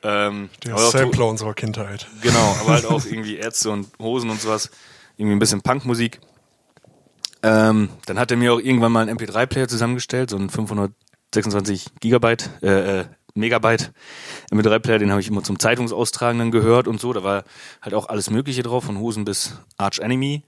[0.03, 2.07] Ähm, Der Sampler unserer Kindheit.
[2.23, 4.71] Genau, aber halt auch irgendwie Ärzte und Hosen und sowas.
[5.19, 6.21] Irgendwie ein bisschen Punkmusik.
[7.43, 10.93] Ähm, dann hat er mir auch irgendwann mal einen MP3-Player zusammengestellt, so ein 500
[11.35, 13.05] 26 Gigabyte, äh, äh
[13.35, 13.93] Megabyte
[14.51, 17.13] MP3-Player, den habe ich immer zum Zeitungsaustragen dann gehört und so.
[17.13, 17.45] Da war
[17.81, 20.43] halt auch alles Mögliche drauf, von Hosen bis Arch Enemy.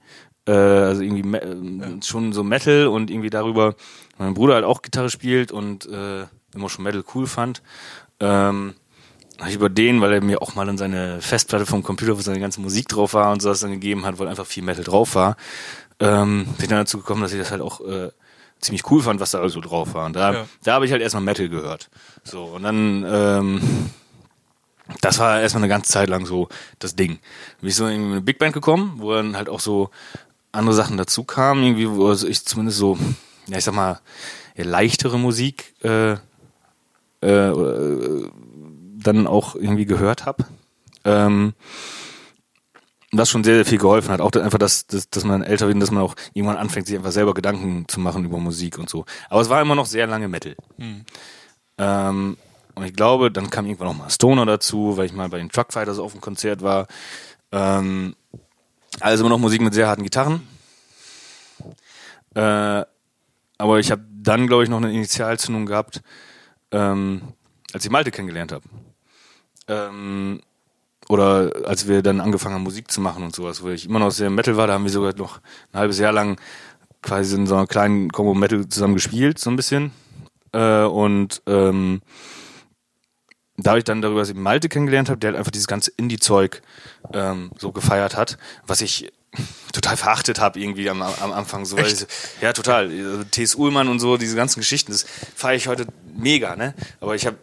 [0.45, 3.75] Äh, also irgendwie äh, schon so Metal und irgendwie darüber,
[4.17, 7.61] mein Bruder halt auch Gitarre spielt und äh, immer schon Metal cool fand.
[8.19, 8.75] Ähm,
[9.39, 12.21] habe ich über den, weil er mir auch mal in seine Festplatte vom Computer, wo
[12.21, 14.83] seine ganze Musik drauf war und so was dann gegeben hat, weil einfach viel Metal
[14.83, 15.37] drauf war,
[15.99, 18.09] ähm, bin dann dazu gekommen, dass ich das halt auch äh,
[18.63, 20.05] ziemlich cool fand, was da also drauf war.
[20.05, 20.45] Und da, ja.
[20.63, 21.89] da habe ich halt erstmal Metal gehört.
[22.23, 23.89] So, und dann, ähm,
[25.01, 26.49] das war erstmal eine ganze Zeit lang so
[26.79, 27.19] das Ding.
[27.59, 29.89] Bin ich so in eine Big Band gekommen, wo dann halt auch so
[30.51, 32.97] andere Sachen dazu kamen, irgendwie, wo ich zumindest so,
[33.47, 33.99] ja, ich sag mal,
[34.55, 36.13] leichtere Musik äh,
[37.23, 38.29] äh, äh,
[38.97, 40.45] dann auch irgendwie gehört habe.
[41.05, 41.53] Ähm,
[43.17, 44.21] was schon sehr, sehr viel geholfen hat.
[44.21, 47.11] Auch einfach, dass, dass, dass man älter wird, dass man auch irgendwann anfängt, sich einfach
[47.11, 49.05] selber Gedanken zu machen über Musik und so.
[49.29, 50.55] Aber es war immer noch sehr lange Metal.
[50.77, 51.05] Mhm.
[51.77, 52.37] Ähm,
[52.75, 55.49] und ich glaube, dann kam irgendwann noch mal Stoner dazu, weil ich mal bei den
[55.49, 56.87] Truckfighters auf dem Konzert war.
[57.51, 58.15] Ähm,
[58.99, 60.47] also immer noch Musik mit sehr harten Gitarren.
[62.35, 62.83] Äh,
[63.57, 66.01] aber ich habe dann, glaube ich, noch eine Initialzündung gehabt,
[66.71, 67.21] ähm,
[67.73, 68.63] als ich Malte kennengelernt habe.
[69.67, 70.41] Ähm,
[71.09, 74.11] oder als wir dann angefangen haben, Musik zu machen und sowas, wo ich immer noch
[74.11, 75.39] sehr Metal war, da haben wir sogar noch
[75.71, 76.39] ein halbes Jahr lang
[77.01, 79.91] quasi in so einer kleinen Combo Metal zusammen gespielt, so ein bisschen.
[80.53, 82.01] Äh, und ähm,
[83.57, 85.91] da habe ich dann darüber, dass ich Malte kennengelernt habe, der halt einfach dieses ganze
[85.95, 86.61] Indie-Zeug
[87.13, 89.11] ähm, so gefeiert hat, was ich
[89.73, 91.77] total verachtet habe irgendwie am, am Anfang so.
[91.77, 92.05] Ich,
[92.41, 92.89] ja, total.
[92.89, 93.55] Also T.S.
[93.55, 96.73] Ullmann und so, diese ganzen Geschichten, das feiere ich heute mega, ne?
[96.99, 97.37] Aber ich habe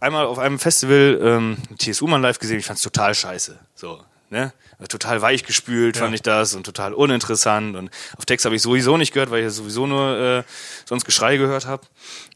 [0.00, 3.58] einmal auf einem Festival ähm, TSU mal live gesehen, ich fand's total scheiße.
[3.74, 4.52] So, ne?
[4.88, 6.02] Total weich gespült ja.
[6.02, 7.74] fand ich das und total uninteressant.
[7.74, 10.42] Und auf Text habe ich sowieso nicht gehört, weil ich sowieso nur äh,
[10.84, 11.82] sonst Geschrei gehört habe.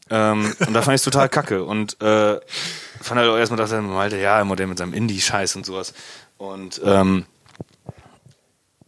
[0.09, 1.63] Ähm, und da fand ich total kacke.
[1.63, 2.39] Und äh,
[3.01, 5.93] fand halt auch erstmal, dachte Malte, ja, immer der mit seinem Indie-Scheiß und sowas.
[6.37, 7.25] Und ähm,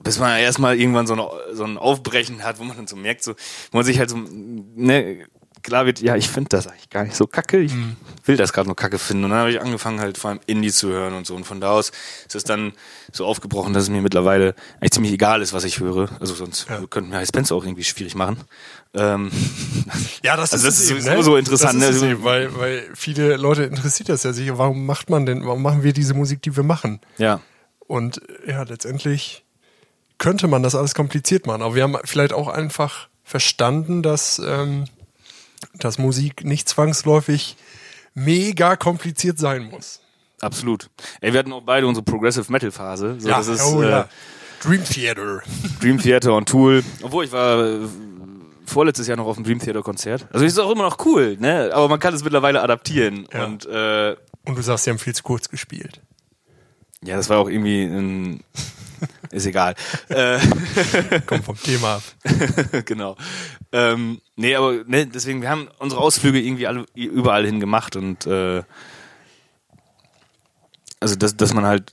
[0.05, 3.23] bis man erstmal irgendwann so, eine, so ein Aufbrechen hat, wo man dann so merkt,
[3.23, 3.33] so,
[3.71, 5.25] wo man sich halt so, ne,
[5.65, 7.59] klar wird, ja, ich finde das eigentlich gar nicht so kacke.
[7.59, 7.95] Ich mhm.
[8.23, 9.25] will das gerade nur kacke finden.
[9.25, 11.35] Und dann habe ich angefangen, halt vor allem Indie zu hören und so.
[11.35, 11.91] Und von da aus
[12.27, 12.73] ist es dann
[13.11, 16.09] so aufgebrochen, dass es mir mittlerweile eigentlich ziemlich egal ist, was ich höre.
[16.19, 16.85] Also sonst ja.
[16.87, 18.37] könnten wir High Spencer auch irgendwie schwierig machen.
[18.93, 19.31] Ähm,
[20.23, 21.23] ja, das, also das ist, ist eben, ne?
[21.23, 21.81] so interessant.
[21.81, 22.11] Das ist ne?
[22.11, 24.59] eben, weil, weil viele Leute interessiert das ja sicher.
[24.59, 27.01] Warum macht man denn, warum machen wir diese Musik, die wir machen?
[27.17, 27.41] Ja.
[27.79, 29.43] Und ja, letztendlich
[30.19, 31.63] könnte man das alles kompliziert machen.
[31.63, 34.85] Aber wir haben vielleicht auch einfach verstanden, dass ähm,
[35.73, 37.57] dass Musik nicht zwangsläufig
[38.13, 40.01] mega kompliziert sein muss.
[40.41, 40.89] Absolut.
[41.21, 43.15] Ey, wir hatten auch beide unsere Progressive Metal Phase.
[43.19, 44.09] So, ja, das ist, oh, äh, ja.
[44.61, 45.41] Dream Theater.
[45.79, 46.83] Dream Theater und Tool.
[47.01, 47.79] Obwohl ich war äh,
[48.65, 50.27] vorletztes Jahr noch auf dem Dream Theater Konzert.
[50.31, 51.71] Also ist auch immer noch cool, ne?
[51.73, 53.27] Aber man kann es mittlerweile adaptieren.
[53.33, 53.45] Ja.
[53.45, 56.01] Und, äh, und du sagst, sie haben viel zu kurz gespielt.
[57.03, 58.43] Ja, das war auch irgendwie ein
[59.31, 59.75] ist egal.
[60.09, 60.39] Äh,
[61.25, 62.03] Kommt vom Thema ab.
[62.85, 63.15] genau.
[63.75, 68.25] Ähm, nee, aber ne, deswegen, wir haben unsere Ausflüge irgendwie alle überall hin gemacht und
[68.25, 68.63] äh,
[71.01, 71.91] also dass, dass man halt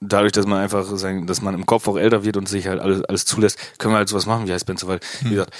[0.00, 2.78] dadurch, dass man einfach sein, dass man im Kopf auch älter wird und sich halt
[2.78, 5.30] alles, alles zulässt, können wir halt sowas machen wie heißt Spencer, weil, hm.
[5.30, 5.52] wie gesagt,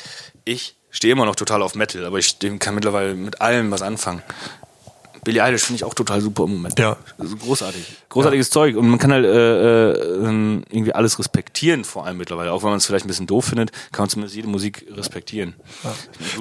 [0.45, 4.23] ich stehe immer noch total auf Metal, aber ich kann mittlerweile mit allem was anfangen.
[5.27, 6.79] Billie Eilish finde ich auch total super im Moment.
[6.79, 6.97] Ja.
[7.19, 7.85] Großartig.
[8.11, 8.53] Großartiges ja.
[8.53, 8.77] Zeug.
[8.77, 12.53] Und man kann halt äh, äh, ähm, irgendwie alles respektieren, vor allem mittlerweile.
[12.53, 15.55] Auch wenn man es vielleicht ein bisschen doof findet, kann man zumindest jede Musik respektieren.
[15.83, 15.95] Ja.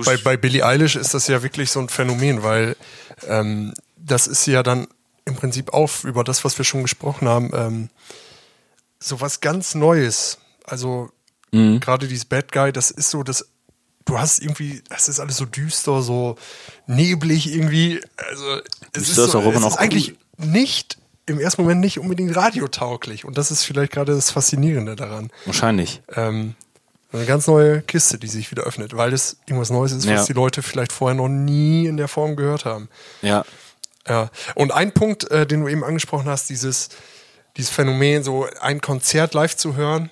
[0.06, 2.76] Bei, bei Billie Eilish ist das ja wirklich so ein Phänomen, weil
[3.28, 4.86] ähm, das ist ja dann
[5.26, 7.90] im Prinzip auch über das, was wir schon gesprochen haben, ähm,
[9.00, 10.38] so was ganz Neues.
[10.64, 11.10] Also
[11.52, 11.80] mhm.
[11.80, 13.48] gerade dieses Bad Guy, das ist so das
[14.06, 16.38] du hast irgendwie, es ist alles so düster, so
[16.88, 18.01] neblig irgendwie.
[18.18, 18.45] Also
[18.93, 22.36] es ist, Düster ist so, es noch ist eigentlich nicht im ersten Moment nicht unbedingt
[22.36, 23.26] radiotauglich.
[23.26, 25.32] Und das ist vielleicht gerade das Faszinierende daran.
[25.45, 26.01] Wahrscheinlich.
[26.16, 26.56] Ähm,
[27.12, 30.16] eine ganz neue Kiste, die sich wieder öffnet, weil es irgendwas Neues ist, Ja.
[30.18, 32.89] was die Leute vielleicht vorher noch nie in der Form gehört haben.
[33.22, 33.43] Ja.
[34.08, 34.30] Ja.
[34.53, 36.89] Und ein Punkt, äh, den du eben angesprochen hast, dieses,
[37.58, 40.12] dieses Phänomen, so ein Konzert live zu hören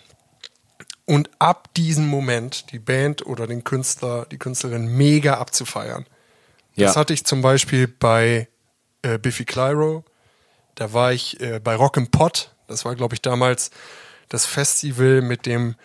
[1.06, 6.06] und ab diesem Moment die Band oder den Künstler, die Künstlerin mega abzufeiern.
[6.76, 7.00] Das Ja.
[7.02, 8.48] hatte ich zum Beispiel bei
[9.02, 10.04] äh, Biffy Clyro.
[10.76, 12.52] Da war ich äh, bei Rock and Pot.
[12.68, 13.70] Das war, glaube ich, damals
[14.30, 15.76] das Festival mit dem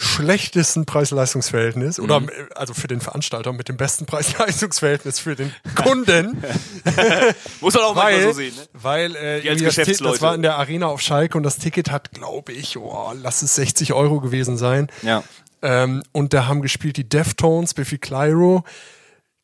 [0.00, 2.28] schlechtesten Preis-Leistungs-Verhältnis oder Mhm.
[2.28, 6.40] äh, also für den Veranstalter mit dem besten Preis-Leistungs-Verhältnis für den Kunden.
[7.60, 8.62] Muss man auch weil, manchmal so sehen, ne?
[8.74, 12.52] weil äh, das, das war in der Arena auf Schalke und das Ticket hat, glaube
[12.52, 14.86] ich, oh, lass es 60 Euro gewesen sein.
[15.02, 15.24] Ja.
[15.62, 18.62] Ähm, und da haben gespielt die Deftones, Biffy Clyro,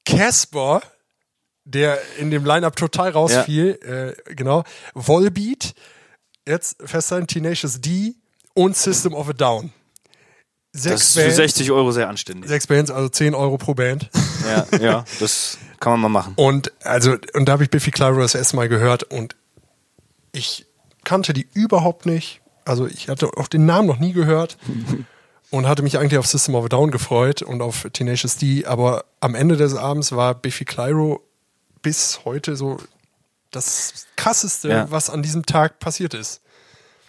[0.06, 0.82] Casper,
[1.64, 4.62] der in dem Line-Up total rausfiel, äh, genau,
[4.94, 5.74] Volbeat,
[6.46, 8.14] jetzt festhalten, Tenacious D
[8.52, 9.72] und System of a Down.
[10.74, 12.48] Das Sechs ist für Bands, 60 Euro sehr anständig.
[12.48, 14.10] sechs Bands, also 10 Euro pro Band.
[14.46, 16.32] Ja, ja, das kann man mal machen.
[16.36, 19.36] Und also, und da habe ich Biffy Clyro das erste Mal gehört und
[20.32, 20.66] ich
[21.04, 22.40] kannte die überhaupt nicht.
[22.64, 24.56] Also ich hatte auch den Namen noch nie gehört
[25.50, 29.04] und hatte mich eigentlich auf System of a Down gefreut und auf Tenacious D, aber
[29.20, 31.22] am Ende des Abends war Biffy Clyro
[31.82, 32.78] bis heute so
[33.52, 34.90] das krasseste, Ja.
[34.90, 36.40] was an diesem Tag passiert ist.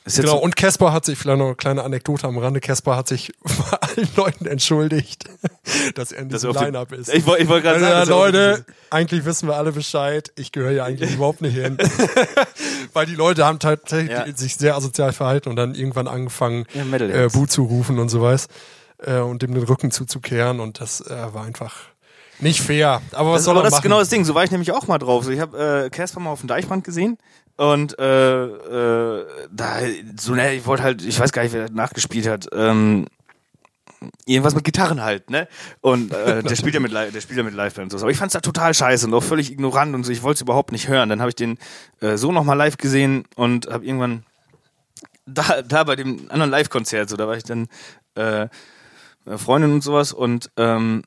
[0.07, 3.33] Genau, und Casper hat sich, vielleicht noch eine kleine Anekdote am Rande, Casper hat sich
[3.43, 5.23] bei allen Leuten entschuldigt,
[5.95, 7.11] dass er in diesem Line-Up ist.
[7.13, 10.71] Ich wollt- ich wollte gerade sagen, ja, Leute, eigentlich wissen wir alle Bescheid, ich gehöre
[10.71, 11.77] ja eigentlich überhaupt nicht hin.
[12.93, 14.25] Weil die Leute haben tatsächlich Ja.
[14.35, 17.27] sich sehr asozial verhalten und dann irgendwann angefangen, Ja, äh.
[17.29, 18.47] Bu zu rufen und so was
[18.99, 21.73] äh, und dem den Rücken zuzukehren und das äh, war einfach
[22.39, 23.01] nicht fair.
[23.13, 23.79] Aber was Das, soll aber er das machen?
[23.79, 24.25] ist genau das Ding.
[24.25, 25.23] So war ich nämlich auch mal drauf.
[25.23, 27.17] So, ich habe äh, Casper mal auf dem Deichbrand gesehen
[27.57, 29.79] und äh, äh, da
[30.19, 32.47] so ne, ich wollte halt, ich weiß gar nicht, wer nachgespielt hat.
[32.53, 33.07] Ähm,
[34.25, 35.47] irgendwas mit Gitarren halt, ne?
[35.81, 38.05] Und äh, der spielt ja mit der spielt ja mit Liveband und so.
[38.05, 40.11] Aber ich fand's da total scheiße und auch völlig ignorant und so.
[40.11, 41.09] Ich wollte es überhaupt nicht hören.
[41.09, 41.57] Dann habe ich den
[42.01, 44.25] äh, so nochmal live gesehen und habe irgendwann
[45.25, 47.67] da, da bei dem anderen Live-Konzert, so, da war ich dann
[48.15, 48.47] äh,
[49.37, 51.03] Freundin und sowas und ähm,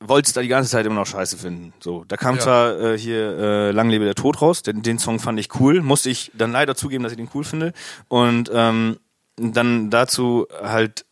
[0.00, 1.72] wollte es da die ganze Zeit immer noch scheiße finden.
[1.80, 2.42] So, da kam Ja.
[2.42, 5.82] zwar äh, hier äh, Lang lebe der Tod raus, den, den Song fand ich cool,
[5.82, 7.72] musste ich dann leider zugeben, dass ich den cool finde
[8.08, 8.98] und ähm,
[9.36, 11.04] dann dazu halt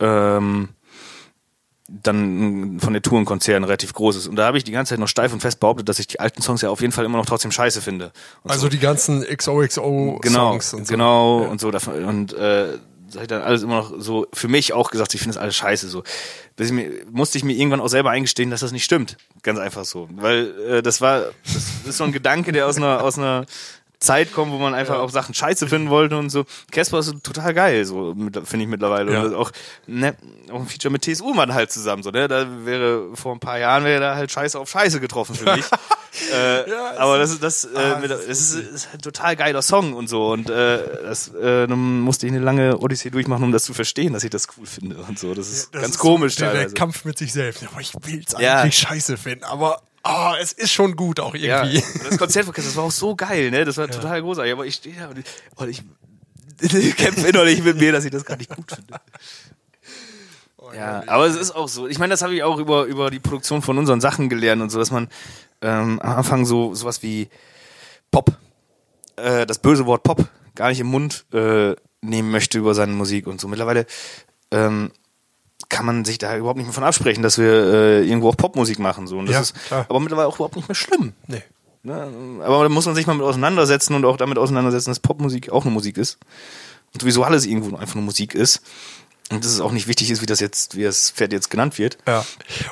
[0.00, 0.70] ähm,
[1.88, 4.26] dann von der Tour ein Konzert ein relativ großes.
[4.26, 6.18] Und da habe ich die ganze Zeit noch steif und fest behauptet, dass ich die
[6.18, 8.10] alten Songs ja auf jeden Fall immer noch trotzdem scheiße finde.
[8.42, 10.92] Und also die ganzen XOXO genau, Songs und so.
[10.92, 12.78] genau und so und äh,
[13.14, 15.42] das hab ich dann alles immer noch so für mich auch gesagt, ich finde das
[15.42, 16.02] alles scheiße so.
[16.58, 19.84] Ich mir, musste ich mir irgendwann auch selber eingestehen, dass das nicht stimmt, ganz einfach
[19.84, 23.46] so, weil äh, das war das ist so ein Gedanke, der aus einer aus einer
[24.04, 26.44] Zeit kommt, wo man einfach auch Sachen scheiße finden wollte und so.
[26.70, 29.12] Casper ist total geil, so finde ich mittlerweile.
[29.12, 29.22] Ja.
[29.22, 29.50] Und auch,
[29.86, 30.14] ne,
[30.52, 32.02] auch ein Feature mit TSU Mann halt zusammen.
[32.02, 32.28] So, ne?
[32.28, 35.64] Da wäre vor ein paar Jahren wäre da halt Scheiße auf Scheiße getroffen für mich.
[36.32, 39.36] äh, Ja, es aber das ist das, äh, Ah, mit, das ist ist, ein total
[39.36, 40.30] geiler Song und so.
[40.32, 44.12] Und äh, das äh, dann musste ich eine lange Odyssee durchmachen, um das zu verstehen,
[44.12, 45.34] dass ich das cool finde und so.
[45.34, 46.70] Das ist Das ganz ist komisch so der.
[46.70, 47.64] Kampf mit sich selbst.
[47.66, 48.60] Aber ich will's Ja.
[48.60, 49.44] eigentlich scheiße finden.
[49.44, 51.82] Aber ah, es ist schon gut auch Ja, irgendwie.
[51.98, 53.64] und das Konzertorchester, das war auch so geil, ne?
[53.64, 54.52] Das war total großartig.
[54.52, 55.24] Aber ich stehe da und ich,
[55.56, 55.82] und ich,
[56.60, 59.00] ich kämpfe innerlich mit mir, dass ich das gar nicht gut finde.
[60.74, 61.86] Ja, aber es ist auch so.
[61.86, 64.70] Ich meine, das habe ich auch über, über die Produktion von unseren Sachen gelernt und
[64.70, 65.08] so, dass man
[65.60, 67.28] ähm, am Anfang so sowas wie
[68.10, 68.32] Pop,
[69.16, 73.26] äh, das böse Wort Pop, gar nicht im Mund äh, nehmen möchte über seine Musik
[73.26, 73.48] und so.
[73.48, 73.86] Mittlerweile
[74.50, 74.90] ähm,
[75.68, 78.78] kann man sich da überhaupt nicht mehr von absprechen, dass wir äh, irgendwo auch Popmusik
[78.78, 79.06] machen.
[79.06, 79.18] So.
[79.18, 79.86] Und das Ja, ist klar.
[79.88, 81.12] aber mittlerweile auch überhaupt nicht mehr schlimm.
[81.26, 81.42] Nee.
[81.82, 82.40] Ne?
[82.44, 85.64] Aber da muss man sich mal mit auseinandersetzen und auch damit auseinandersetzen, dass Popmusik auch
[85.64, 86.18] eine Musik ist.
[86.92, 88.62] Und sowieso alles irgendwo einfach nur Musik ist.
[89.30, 91.78] Und dass es auch nicht wichtig ist, wie das jetzt, wie das Pferd jetzt genannt
[91.78, 91.96] wird.
[92.06, 92.24] Ja.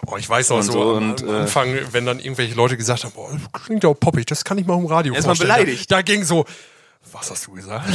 [0.06, 2.76] Oh, ich weiß noch Und so, so, und, am äh, Anfang, wenn dann irgendwelche Leute
[2.76, 5.36] gesagt haben, boah, das klingt ja auch poppig, das kann ich mal im Radio Erstmal
[5.36, 5.90] beleidigt.
[5.90, 6.44] Da ging so,
[7.10, 7.88] was hast du gesagt?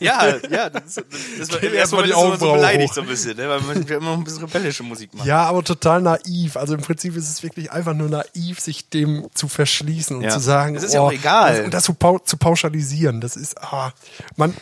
[0.00, 2.94] Ja, ja, das, das war erstmal die die so, so Augenbrauen beleidigt hoch.
[2.94, 3.48] so ein bisschen, ne?
[3.48, 5.26] weil man immer ein bisschen rebellische Musik macht.
[5.26, 6.56] ja, aber total naiv.
[6.56, 10.30] Also im Prinzip ist es wirklich einfach nur naiv, sich dem zu verschließen und Ja.
[10.30, 11.64] zu sagen, Es ist ja auch egal.
[11.64, 13.92] Und das zu, pau zu pauschalisieren, das ist, ah,
[14.36, 14.54] man,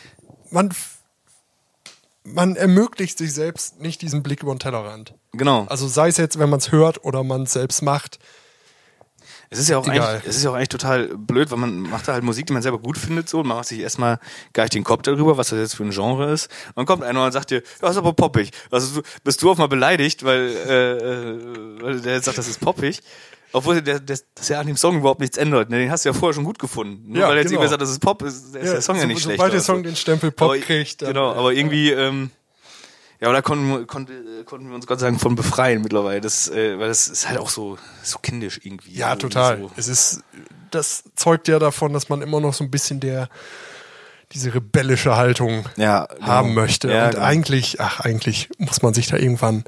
[0.51, 0.70] man,
[2.24, 5.14] man ermöglicht sich selbst nicht diesen Blick über den Tellerrand.
[5.32, 5.66] Genau.
[5.68, 8.18] Also sei es jetzt, wenn man es hört oder man es selbst macht.
[9.55, 10.15] Es ist ja auch Egal.
[10.17, 12.53] eigentlich, es ist ja auch eigentlich total blöd, weil man macht da halt Musik, die
[12.53, 14.19] man selber gut findet, so, und man macht sich erstmal
[14.53, 16.47] gar nicht den Kopf darüber, was das jetzt für ein Genre ist.
[16.69, 18.51] Und dann kommt einer und sagt dir, ja, ist aber poppig.
[18.71, 21.39] Also bist du auch mal beleidigt, weil, äh, äh,
[21.83, 23.01] weil der jetzt sagt, das ist poppig.
[23.53, 25.71] Obwohl der, der, das ja an dem Song überhaupt nichts ändert.
[25.71, 25.79] Ne?
[25.79, 27.05] Den hast du ja vorher schon gut gefunden.
[27.13, 27.61] Nur Ja, weil jetzt genau.
[27.61, 29.37] irgendwer sagt, das ist Pop, ist, ist der Song ja so- nicht schlecht.
[29.39, 29.73] Sobald der oder so.
[29.75, 32.31] Song den Stempel Pop Aber- kriegt, dann, Genau, äh, aber irgendwie, ähm,
[33.21, 35.83] ja, aber da konnten, wir- konnte, äh, konnten wir uns Gott sei Dank von befreien
[35.83, 36.21] mittlerweile.
[36.21, 38.93] Das, äh, weil das ist halt auch so, so kindisch irgendwie.
[38.95, 39.59] Ja, Also total.
[39.61, 39.71] So.
[39.77, 40.21] Es ist,
[40.71, 43.29] das zeugt ja davon, dass man immer noch so ein bisschen der,
[44.33, 46.27] diese rebellische Haltung Ja, genau.
[46.27, 46.91] haben möchte.
[46.91, 47.25] Ja, und genau.
[47.25, 49.65] eigentlich, ach, eigentlich muss man sich da irgendwann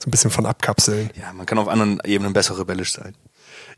[0.00, 1.10] so ein bisschen von abkapseln.
[1.20, 3.14] Ja, man kann auf anderen Ebenen besser rebellisch sein.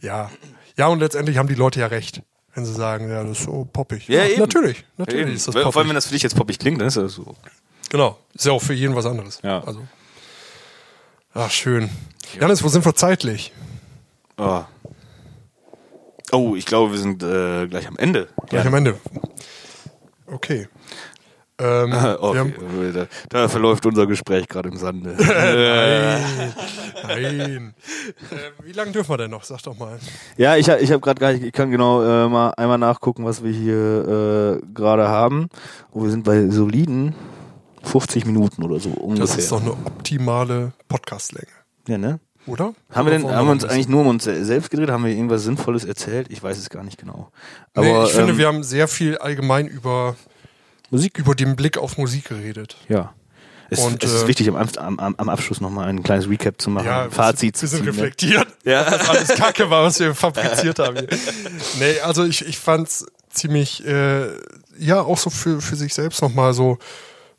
[0.01, 0.31] Ja.
[0.77, 2.23] Ja, und letztendlich haben die Leute ja recht,
[2.55, 4.09] wenn sie sagen, ja, das ist so poppig.
[4.09, 4.41] Ja, eben.
[4.41, 4.85] natürlich.
[4.97, 5.35] Natürlich Eben.
[5.37, 5.89] ist das Vor allem, poppig.
[5.89, 7.35] wenn das für dich jetzt poppig klingt, dann ist das so.
[7.91, 8.17] Genau.
[8.33, 9.41] Ist ja auch für jeden was anderes.
[9.43, 9.63] Ja.
[9.63, 9.87] Also.
[11.35, 11.91] Ach, schön.
[12.41, 13.53] Janis, wo sind wir zeitlich?
[14.39, 14.63] Oh,
[16.33, 18.29] oh ich glaube, wir sind äh, gleich am Ende.
[18.49, 18.99] Gleich am Ende.
[20.27, 20.69] Okay.
[21.59, 22.33] Ähm, okay.
[22.33, 25.17] wir haben, Da, da verläuft unser Gespräch gerade im Sande.
[27.03, 27.75] nein.
[28.31, 29.43] äh, wie lange dürfen wir denn noch?
[29.45, 29.99] Sag doch mal.
[30.37, 33.43] Ja, ich, ich habe gerade gar nicht, ich kann genau äh, mal einmal nachgucken, was
[33.43, 35.49] wir hier äh, gerade haben.
[35.93, 37.15] Oh, wir sind bei soliden
[37.83, 39.27] 50 Minuten oder so ungefähr.
[39.27, 41.49] Das ist doch eine optimale Podcastlänge,
[41.89, 42.21] ja, ne?
[42.47, 42.75] oder?
[42.91, 44.91] Haben wir denn, haben wir uns eigentlich nur um uns se- selbst gedreht?
[44.91, 46.29] Haben wir irgendwas Sinnvolles erzählt?
[46.31, 47.31] Ich weiß es gar nicht genau.
[47.75, 50.17] Aber nee, ich finde, ähm, wir haben sehr viel allgemein über,
[50.91, 51.19] Musik.
[51.19, 52.77] über den Blick auf Musik geredet.
[52.89, 53.15] Ja.
[53.73, 56.71] Es, Und, es ist äh, wichtig, am, am, am Abschluss nochmal ein kleines Recap zu
[56.71, 57.85] machen, wir Fazit sind, wir zu sind ziehen.
[57.85, 58.03] Ne?
[58.03, 58.47] reflektiert.
[58.65, 58.85] Ja.
[58.91, 60.97] Was alles Kacke war, was wir fabriziert haben.
[60.97, 61.09] Hier.
[61.79, 64.27] Nee, also ich, ich fand's ziemlich, äh,
[64.77, 66.79] ja, auch so für, für sich selbst nochmal so,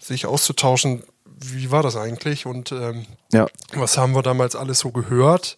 [0.01, 3.47] sich auszutauschen, wie war das eigentlich und ähm, Ja.
[3.73, 5.57] was haben wir damals alles so gehört?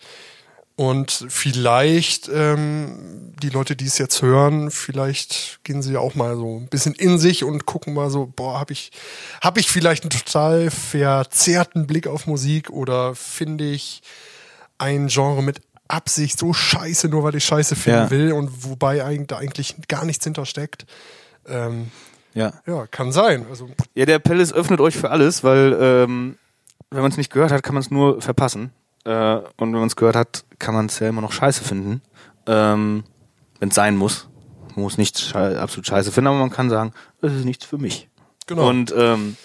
[0.76, 6.58] Und vielleicht, ähm, die Leute, die es jetzt hören, vielleicht gehen sie auch mal so
[6.62, 8.92] ein bisschen in sich und gucken mal so, boah, habe ich,
[9.42, 14.02] hab ich vielleicht einen total verzerrten Blick auf Musik oder finde ich
[14.80, 18.10] ein Genre mit Absicht so scheiße, nur weil ich scheiße finden Ja.
[18.10, 20.88] will und wobei eigentlich, da eigentlich gar nichts hintersteckt.
[21.48, 21.92] Ähm,
[22.34, 22.54] Ja.
[22.66, 23.46] ja, kann sein.
[23.50, 26.38] Also, Ja, der Appell ist, öffnet euch für alles, weil ähm,
[26.90, 28.72] wenn man es nicht gehört hat, kann man es nur verpassen.
[29.06, 32.02] Äh, und wenn man es gehört hat, kann man es ja immer noch scheiße finden.
[32.48, 33.04] Ähm,
[33.60, 34.28] wenn es sein muss.
[34.76, 37.78] Man muss nicht schei absolut scheiße finden, aber man kann sagen, das ist nichts für
[37.78, 38.10] mich.
[38.48, 38.68] Genau.
[38.68, 39.38] Und ähm,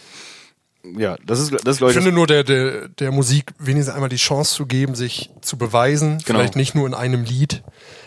[0.97, 3.95] ja, das ist, das ist Ich glaube ich, finde nur der, der, der Musik wenigstens
[3.95, 6.19] einmal die Chance zu geben, sich zu beweisen.
[6.25, 6.39] Genau.
[6.39, 7.63] Vielleicht nicht nur in einem Lied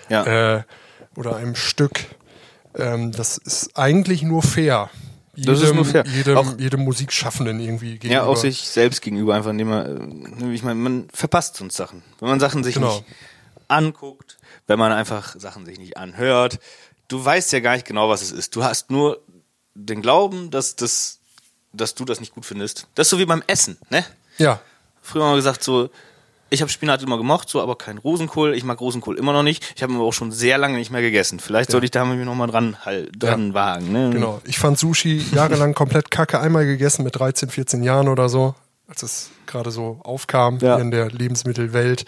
[0.10, 0.58] ja.
[0.58, 0.64] äh,
[1.16, 2.06] oder einem Stück.
[2.76, 4.90] Ähm, das ist eigentlich nur fair.
[5.36, 6.04] Jedem, Das ist nur fair.
[6.06, 8.14] Jedem, Auch- jedem Musikschaffenden irgendwie gegenüber.
[8.14, 12.04] Ja, auch sich selbst gegenüber einfach, indem man, äh, ich meine, man verpasst sonst Sachen.
[12.20, 12.96] Wenn man Sachen sich Genau.
[12.96, 13.06] nicht
[13.68, 16.60] anguckt, wenn man einfach Sachen sich nicht anhört,
[17.08, 18.56] du weißt ja gar nicht genau, was es ist.
[18.56, 19.22] Du hast nur
[19.74, 21.20] den Glauben, dass das,
[21.72, 22.88] dass du das nicht gut findest.
[22.96, 24.04] Das ist so wie beim Essen, ne?
[24.38, 24.60] Ja,
[25.02, 25.90] Früher haben wir gesagt so,
[26.52, 28.54] ich habe Spinat immer gemocht, so, aber kein Rosenkohl.
[28.54, 29.74] Ich mag Rosenkohl immer noch nicht.
[29.76, 31.40] Ich habe ihn aber auch schon sehr lange nicht mehr gegessen.
[31.40, 34.10] Vielleicht sollte ich da mich noch mal dran, halt, dran wagen, ne?
[34.12, 34.42] genau.
[34.46, 36.40] Ich fand Sushi jahrelang komplett kacke.
[36.40, 38.54] Einmal gegessen mit 13, 14 Jahren oder so,
[38.88, 40.78] als es gerade so aufkam Ja.
[40.78, 42.06] in der Lebensmittelwelt.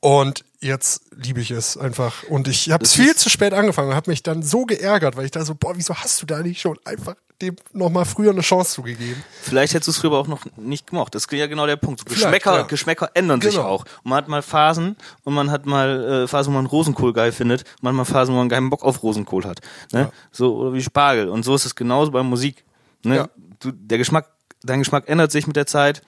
[0.00, 2.22] Und jetzt liebe ich es einfach.
[2.24, 5.26] Und ich habe es viel zu spät angefangen und habe mich dann so geärgert, weil
[5.26, 8.30] ich da so, boah, wieso hast du da nicht schon einfach dem noch mal früher
[8.30, 9.22] eine Chance zugegeben?
[9.42, 11.14] Vielleicht hättest du es früher auch noch nicht gemocht.
[11.14, 12.00] Das ist ja genau der Punkt.
[12.00, 12.62] So Geschmäcker, ja.
[12.62, 13.66] Geschmäcker ändern sich Genau.
[13.66, 13.84] auch.
[14.02, 17.32] Und man hat mal Phasen und man hat mal äh, Phasen, wo man Rosenkohl geil
[17.32, 19.60] findet, manchmal Phasen, wo man keinen Bock auf Rosenkohl hat.
[19.92, 20.00] Ne?
[20.00, 20.12] Ja.
[20.32, 21.28] So oder wie Spargel.
[21.28, 22.64] Und so ist es genauso bei Musik.
[23.02, 23.16] Ne?
[23.16, 23.28] Ja.
[23.60, 24.28] Du, der Geschmack,
[24.62, 26.00] dein Geschmack ändert sich mit der Zeit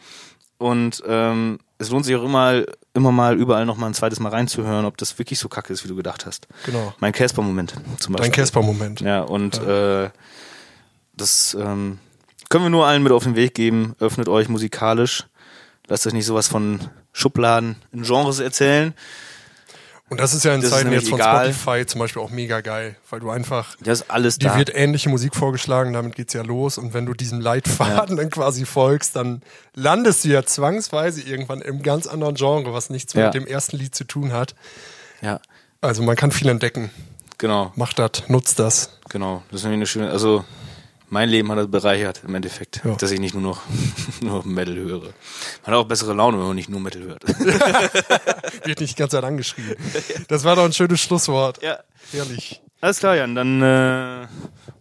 [0.58, 2.62] und ähm, es lohnt sich auch immer,
[2.96, 5.84] immer mal überall noch mal ein zweites Mal reinzuhören, ob das wirklich so kacke ist,
[5.84, 6.48] wie du gedacht hast.
[6.64, 6.94] Genau.
[6.98, 8.30] Mein Casper-Moment zum Beispiel.
[8.30, 9.00] Dein Casper-Moment.
[9.00, 10.10] Ja, und Äh,
[11.16, 11.98] das ähm,
[12.48, 13.94] können wir nur allen mit auf den Weg geben.
[14.00, 15.24] Öffnet euch musikalisch.
[15.88, 16.80] Lasst euch nicht sowas von
[17.12, 18.92] Schubladen in Genres erzählen.
[20.08, 21.52] Und das ist ja in Das Zeiten jetzt von egal.
[21.52, 24.56] Spotify zum Beispiel auch mega geil, weil du einfach, Das ist alles dir da.
[24.58, 26.78] wird ähnliche Musik vorgeschlagen, damit geht's ja los.
[26.78, 29.42] Und wenn du diesem Leitfaden dann quasi folgst, dann
[29.74, 33.24] landest du ja zwangsweise irgendwann im ganz anderen Genre, was nichts Ja.
[33.26, 34.54] mit dem ersten Lied zu tun hat.
[35.22, 35.40] ja,
[35.80, 36.90] Also man kann viel entdecken.
[37.38, 38.98] genau, Macht das, nutzt das.
[39.08, 39.42] genau.
[39.50, 40.44] Das ist nämlich eine schöne, also
[41.08, 42.94] mein Leben hat das bereichert im Endeffekt, Ja.
[42.96, 43.60] dass ich nicht nur noch
[44.20, 45.00] nur Metal höre.
[45.00, 45.12] Man
[45.66, 47.22] hat auch bessere Laune, wenn man nicht nur Metal hört.
[48.66, 49.76] Wird nicht Zeit angeschrien.
[50.28, 51.62] Das war doch ein schönes Schlusswort.
[51.62, 51.78] ja.
[52.12, 52.62] Herrlich.
[52.80, 53.34] Alles klar, Jan.
[53.34, 54.26] Dann äh,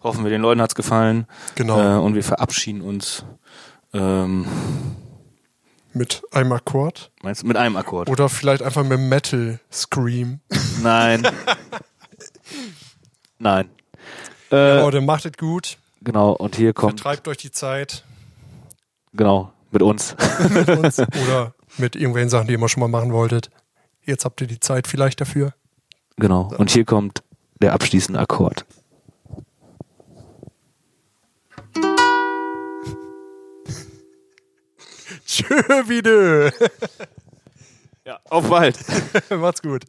[0.04, 1.26] hoffen wir, den Leuten hat's gefallen.
[1.56, 1.80] Genau.
[1.80, 3.26] Äh, und wir verabschieden uns.
[3.94, 4.46] Ähm,
[5.94, 7.12] Mit einem Akkord.
[7.24, 8.10] Meinst du mit einem Akkord?
[8.10, 10.42] Oder vielleicht einfach mit Metal Scream.
[10.84, 11.26] Nein.
[13.40, 13.70] Nein.
[14.52, 15.78] Äh, Leute, macht es gut.
[16.06, 18.06] Genau, und hier kommt, Vertreibt euch die Zeit
[19.12, 20.16] genau, mit uns.
[20.50, 23.50] mit uns oder mit irgendwelchen Sachen, die ihr immer schon mal machen wolltet.
[24.04, 25.54] Jetzt habt ihr die Zeit vielleicht dafür.
[26.16, 26.54] genau.
[26.58, 27.24] Und hier kommt
[27.62, 28.66] der abschließende Akkord.
[35.26, 35.56] Tschö,
[35.90, 36.52] wieder.
[38.06, 38.78] Ja, auf bald.
[39.32, 39.86] Macht's gut.